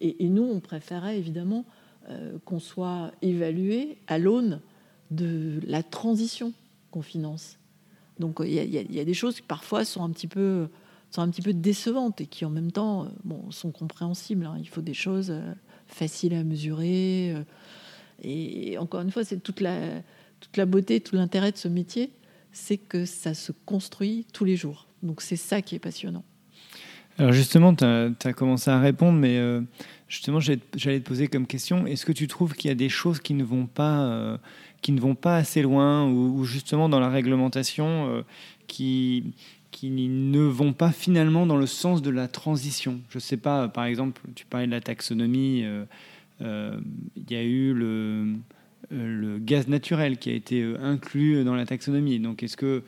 [0.00, 1.64] Et, nous, on préférait évidemment
[2.08, 4.60] euh, qu'on soit évalué à l'aune
[5.10, 6.52] de la transition
[6.90, 7.58] qu'on finance.
[8.18, 10.68] Donc il y, a des choses qui parfois sont un petit peu
[11.10, 14.46] sont un petit peu décevantes et qui en même temps euh, sont compréhensibles.
[14.46, 14.56] Hein.
[14.58, 15.52] Il faut des choses euh,
[15.86, 17.32] faciles à mesurer.
[17.34, 17.42] Euh,
[18.22, 22.10] et encore une fois, c'est toute la, beauté, tout l'intérêt de ce métier,
[22.52, 24.86] c'est que ça se construit tous les jours.
[25.02, 26.24] Donc c'est ça qui est passionnant.
[27.16, 29.40] Alors justement, tu as, commencé à répondre, mais
[30.08, 30.58] justement, j'allais
[31.00, 33.42] te poser comme question, est-ce que tu trouves qu'il y a des choses qui ne
[33.42, 34.38] vont pas
[34.82, 38.24] qui ne vont pas assez loin ou, justement dans la réglementation
[38.68, 39.32] qui,
[39.70, 43.00] qui ne vont pas finalement dans le sens de la transition.
[43.10, 45.84] Je ne sais pas, par exemple, tu parlais de la taxonomie, euh,
[46.40, 46.78] euh,
[47.16, 48.34] il y a eu le,
[48.90, 52.18] le, gaz naturel qui a été inclus dans la taxonomie.
[52.18, 52.82] Donc est-ce que,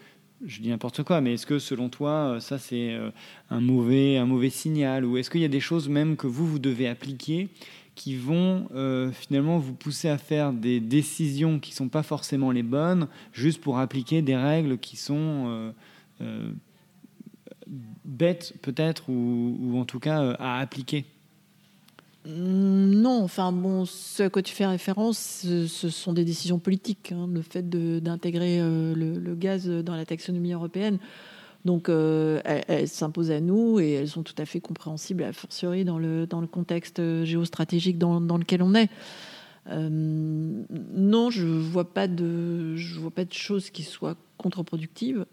[0.44, 2.96] je dis n'importe quoi, mais est-ce que selon toi, ça c'est
[3.50, 5.04] un mauvais, un mauvais signal?
[5.04, 7.48] Ou est-ce qu'il y a des choses même que vous, vous devez appliquer
[8.00, 12.50] qui vont euh, finalement vous pousser à faire des décisions qui ne sont pas forcément
[12.50, 15.72] les bonnes, juste pour appliquer des règles qui sont
[16.22, 16.50] euh,
[17.70, 21.04] euh, bêtes peut-être, ou, en tout cas à appliquer
[22.26, 27.12] mmh, non, enfin bon, ce à quoi tu fais référence, ce, sont des décisions politiques.
[27.12, 30.98] Hein, le fait d'intégrer le, gaz dans la taxonomie européenne,
[31.64, 35.84] donc, euh, elles, s'imposent à nous et elles sont tout à fait compréhensibles, a fortiori
[35.84, 38.88] dans le, dans le contexte géostratégique dans, lequel on est.
[39.68, 45.26] Euh, non, je vois, pas de, je vois pas de choses qui soient contre-productives.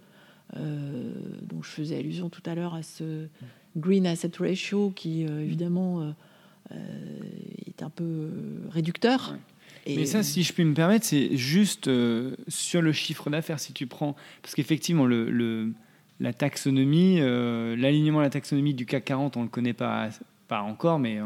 [0.55, 3.27] Euh, donc, je faisais allusion tout à l'heure à ce
[3.75, 6.13] Green Asset Ratio qui, évidemment,
[6.71, 8.29] est un peu
[8.69, 9.35] réducteur.
[9.87, 11.89] Mais ça, si je puis me permettre, c'est juste
[12.47, 14.15] sur le chiffre d'affaires, si tu prends.
[14.41, 15.71] Parce qu'effectivement, le,
[16.19, 20.09] la taxonomie, l'alignement de la taxonomie du CAC 40, on ne le connaît pas
[20.47, 21.19] pas encore, mais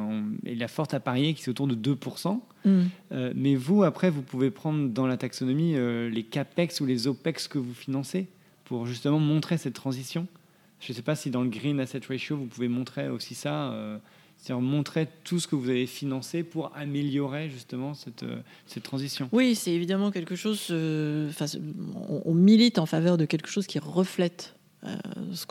[0.45, 2.39] il y a fort à parier qui est autour de 2%.
[2.65, 2.81] Mm.
[3.11, 7.07] Euh, mais vous, après, vous pouvez prendre dans la taxonomie euh, les CAPEX ou les
[7.07, 8.27] OPEX que vous financez
[8.71, 10.27] pour justement montrer cette transition.
[10.79, 13.73] Je ne sais pas si dans le Green Asset Ratio, vous pouvez montrer aussi ça,
[13.73, 13.97] euh,
[14.37, 18.23] c'est-à-dire montrer tout ce que vous avez financé pour améliorer justement cette,
[18.65, 19.27] cette transition.
[19.33, 24.55] Oui, c'est évidemment quelque chose, on, on, milite en faveur de quelque chose qui reflète
[25.33, 25.45] ce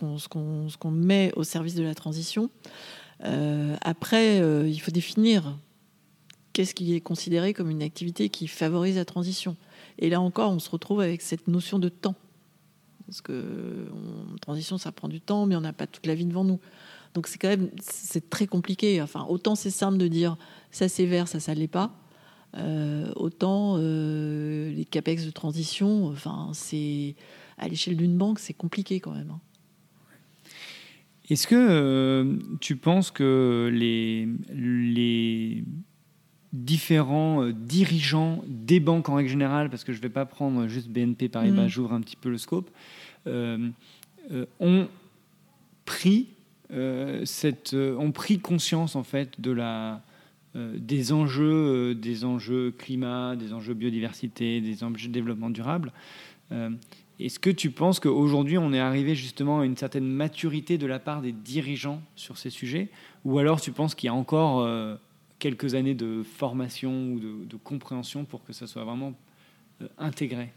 [0.78, 2.48] qu'on met au service de la transition.
[3.24, 5.58] Euh, après, euh, il faut définir
[6.54, 9.58] qu'est-ce qui est considéré comme une activité qui favorise la transition.
[9.98, 12.14] Et là encore, on se retrouve avec cette notion de temps.
[13.10, 13.88] Parce que
[14.40, 16.60] transition, ça prend du temps, mais on n'a pas toute la vie devant nous.
[17.14, 19.02] Donc c'est quand même c'est très compliqué.
[19.02, 20.36] Enfin, autant c'est simple de dire
[20.70, 21.92] ça c'est vert, ça ça l'est pas.
[22.56, 27.16] Euh, autant les capex de transition, enfin c'est
[27.58, 29.30] à l'échelle d'une banque, c'est compliqué quand même.
[29.30, 29.40] Hein.
[31.30, 35.64] Est-ce que euh, tu penses que les, les
[36.52, 40.66] différents euh, dirigeants des banques en règle générale, parce que je ne vais pas prendre
[40.66, 41.68] juste BNP Paribas, mm.
[41.68, 42.72] j'ouvre un petit peu le scope, euh,
[43.26, 44.88] ont
[45.84, 46.28] pris
[47.24, 50.02] cette, ont pris conscience en fait de la
[50.54, 55.92] des enjeux, des enjeux climat, des enjeux biodiversité, des enjeux développement durable.
[57.20, 60.98] Est-ce que tu penses qu'aujourd'hui, on est arrivé justement à une certaine maturité de la
[60.98, 62.88] part des dirigeants sur ces sujets?
[63.26, 64.96] Ou alors tu penses qu'il y a encore euh,
[65.38, 69.12] quelques années de formation ou de, compréhension pour que ça soit vraiment
[69.82, 70.50] euh, intégré?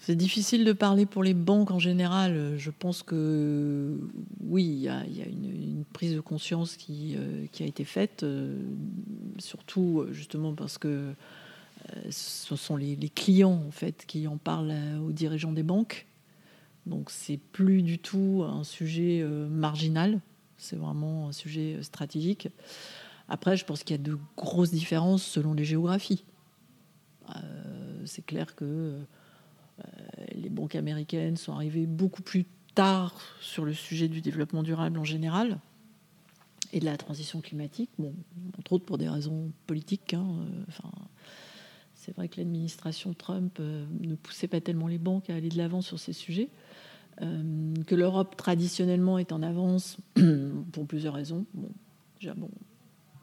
[0.00, 2.56] C'est difficile de parler pour les banques en général.
[2.56, 3.96] Je pense que
[4.42, 8.24] oui, il y a, une, prise de conscience qui, euh, a été faite,
[9.38, 11.14] surtout justement parce que
[11.88, 16.06] euh, ce sont les, clients en fait qui en parlent aux dirigeants des banques.
[16.86, 20.20] Donc c'est plus du tout un sujet euh, marginal,
[20.56, 22.48] c'est vraiment un sujet euh, stratégique.
[23.28, 26.24] Après, je pense qu'il y a de grosses différences selon les géographies.
[28.04, 28.98] c'est clair que
[30.40, 35.04] les banques américaines sont arrivées beaucoup plus tard sur le sujet du développement durable en
[35.04, 35.58] général
[36.72, 38.14] et de la transition climatique, bon,
[38.58, 40.14] entre autres pour des raisons politiques.
[40.14, 40.26] Hein,
[40.68, 40.90] enfin,
[41.94, 45.58] c'est vrai que l'administration Trump euh, ne poussait pas tellement les banques à aller de
[45.58, 46.48] l'avant sur ces sujets.
[47.22, 49.98] Euh, que l'Europe traditionnellement est en avance
[50.72, 51.44] pour plusieurs raisons.
[51.52, 51.68] Bon,
[52.18, 52.50] déjà, bon,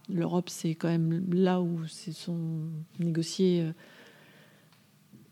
[0.09, 3.71] l'Europe, c'est quand même là où se sont négociés euh,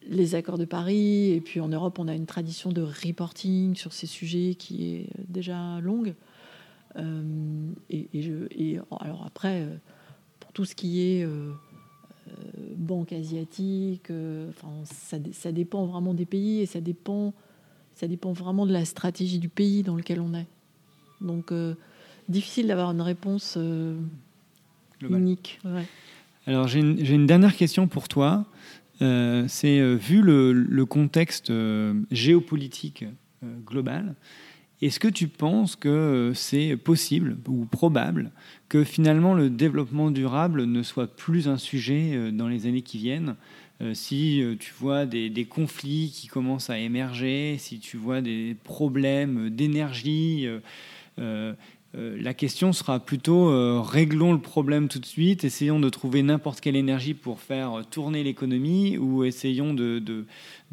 [0.10, 1.32] les accords de Paris.
[1.32, 5.10] Et puis en Europe, on a une tradition de reporting sur ces sujets qui est
[5.28, 6.16] déjà longue.
[7.90, 9.68] et, je, et, alors après,
[10.40, 11.26] pour tout ce qui est
[12.28, 12.34] euh,
[12.76, 14.10] banque asiatique.
[14.10, 17.34] Euh, enfin, ça, ça, dépend vraiment des pays et ça dépend,
[17.94, 20.48] ça dépend vraiment de la stratégie du pays dans lequel on est.
[21.22, 21.76] Donc, euh,
[22.28, 23.58] difficile d'avoir une réponse
[25.02, 25.60] unique.
[26.48, 28.46] Alors, j'ai une, une, dernière question pour toi.
[29.00, 31.52] C'est vu le, contexte
[32.12, 33.06] géopolitique
[33.66, 34.16] global,
[34.82, 38.32] est-ce que tu penses que c'est possible ou probable
[38.68, 42.98] que finalement le développement durable ne soit plus un sujet euh, dans les années qui
[42.98, 43.36] viennent?
[43.82, 48.56] Euh, si euh, tu vois des, conflits qui commencent à émerger, si tu vois des
[48.64, 50.48] problèmes d'énergie,
[51.18, 51.54] euh,
[51.98, 56.60] la question sera plutôt euh, réglons le problème tout de suite, essayons de trouver n'importe
[56.60, 60.26] quelle énergie pour faire tourner l'économie ou essayons de,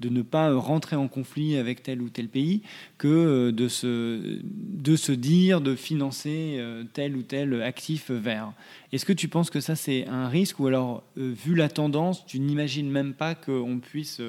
[0.03, 2.63] ne pas rentrer en conflit avec tel ou tel pays
[2.99, 6.61] que euh, de se, de se dire de financer
[6.93, 8.53] tel ou tel actif vert.
[8.93, 12.41] Est-ce que tu penses que ça c'est un risque ou alors vu la tendance, tu
[12.41, 14.21] n'imagines même pas qu'on puisse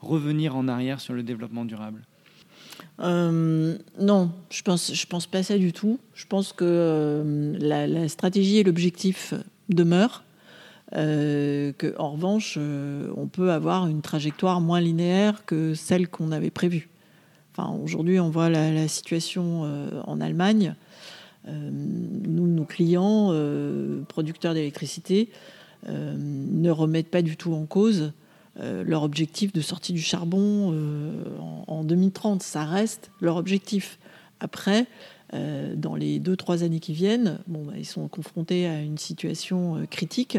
[0.00, 2.02] revenir en arrière sur le développement durable?
[3.00, 5.98] Euh, non, je pense, je pense pas ça du tout.
[6.14, 9.34] Je pense que euh, la, stratégie et l'objectif
[9.68, 10.22] demeurent.
[10.94, 12.58] Euh, en revanche,
[13.16, 16.88] on peut avoir une trajectoire moins linéaire que celle qu'on avait prévue.
[17.52, 19.62] Enfin, aujourd'hui, on voit la, situation
[20.06, 20.74] en Allemagne.
[21.46, 23.34] nous, nos clients,
[24.08, 25.30] producteurs d'électricité,
[25.88, 28.12] ne remettent pas du tout en cause
[28.60, 31.24] euh, leur objectif de sortie du charbon euh,
[31.66, 32.42] en, 2030.
[32.42, 33.98] Ça reste leur objectif.
[34.40, 34.86] Après,
[35.32, 39.86] euh, dans les deux, trois années qui viennent, bah, ils sont confrontés à une situation
[39.90, 40.38] critique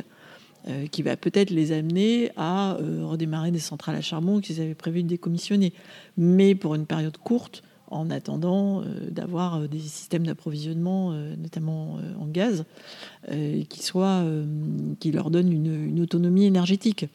[0.92, 5.10] qui va peut-être les amener à redémarrer des centrales à charbon qu'ils avaient prévu de
[5.10, 5.74] décommissionner.
[6.16, 12.64] Mais pour une période courte, en attendant d'avoir des systèmes d'approvisionnement, notamment en gaz,
[13.28, 17.08] qui leur donnent une, autonomie énergétique.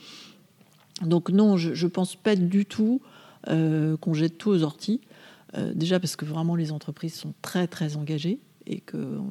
[1.03, 3.01] Donc non, je ne pense pas du tout
[3.46, 5.01] qu'on jette tout aux orties.
[5.74, 9.26] déjà parce que vraiment les entreprises sont très très engagées et qu'on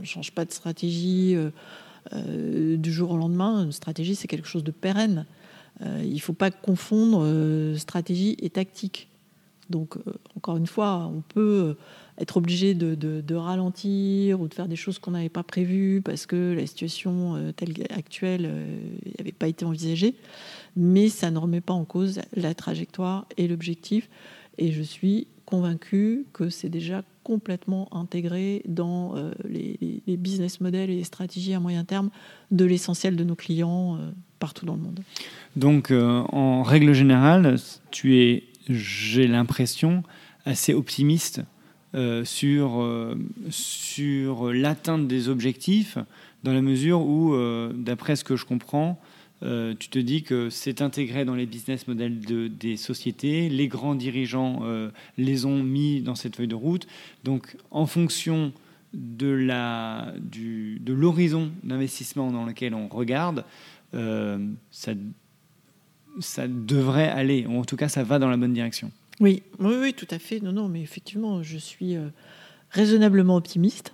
[0.00, 1.36] ne change pas de stratégie
[2.14, 3.64] euh, du jour au lendemain.
[3.64, 5.26] Une stratégie, c'est quelque chose de pérenne.
[5.82, 9.08] Euh, il ne faut pas confondre euh, stratégie et tactique.
[9.68, 9.96] Donc,
[10.36, 11.76] encore une fois, on peut
[12.20, 16.54] être obligé de, ralentir ou de faire des choses qu'on n'avait pas prévues parce que
[16.54, 18.50] la situation telle actuelle
[19.18, 20.14] n'avait pas été envisagée.
[20.76, 24.08] Mais ça ne remet pas en cause la trajectoire et l'objectif.
[24.58, 30.96] Et je suis convaincue que c'est déjà complètement intégré dans euh, les, business models et
[30.96, 32.10] les stratégies à moyen terme
[32.50, 35.00] de l'essentiel de nos clients euh, partout dans le monde.
[35.56, 37.56] Donc, euh, en règle générale,
[37.90, 40.02] tu es, j'ai l'impression,
[40.44, 41.42] assez optimiste
[42.24, 43.16] sur,
[43.50, 45.98] sur l'atteinte des objectifs,
[46.44, 47.34] dans la mesure où,
[47.74, 49.00] d'après ce que je comprends,
[49.42, 52.20] euh, tu te dis que c'est intégré dans les business models
[52.56, 56.86] des sociétés, les grands dirigeants euh, les ont mis dans cette feuille de route.
[57.24, 58.52] Donc, en fonction
[58.92, 59.28] de
[60.88, 63.44] l'horizon d'investissement dans lequel on regarde,
[63.94, 64.38] euh,
[64.70, 64.92] ça,
[66.18, 68.90] ça devrait aller, ou en tout cas, ça va dans la bonne direction.
[69.20, 70.40] Oui, oui, oui, tout à fait.
[70.40, 71.96] Non, non, mais effectivement, je suis
[72.70, 73.92] raisonnablement optimiste.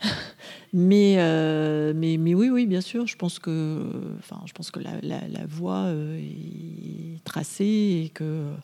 [0.72, 3.82] mais, euh, mais, mais, oui, oui, bien sûr, je pense que,
[4.18, 8.54] enfin, je pense que la, la, voie euh, est tracée et qu'il euh,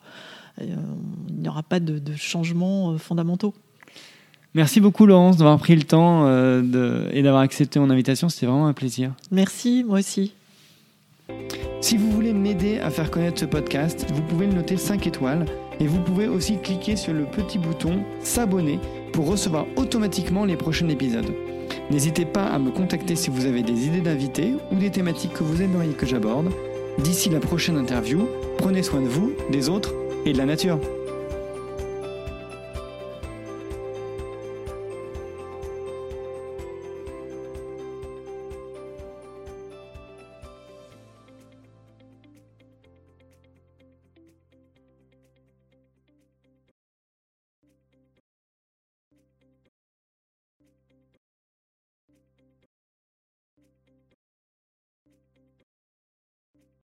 [1.31, 3.53] n'y aura pas de, de changements fondamentaux.
[4.53, 8.29] Merci beaucoup Laurence d'avoir pris le temps de, et d'avoir accepté mon invitation.
[8.29, 9.11] C'était vraiment un plaisir.
[9.29, 10.33] Merci, moi aussi.
[11.81, 15.45] Si vous voulez m'aider à faire connaître ce podcast, vous pouvez le noter 5 étoiles
[15.79, 18.79] et vous pouvez aussi cliquer sur le petit bouton S'abonner
[19.13, 21.33] pour recevoir automatiquement les prochains épisodes.
[21.91, 25.43] N'hésitez pas à me contacter si vous avez des idées d'invités ou des thématiques que
[25.43, 26.49] vous aimeriez que j'aborde.
[26.99, 29.93] D'ici la prochaine interview, prenez soin de vous, des autres
[30.25, 30.79] et de la nature.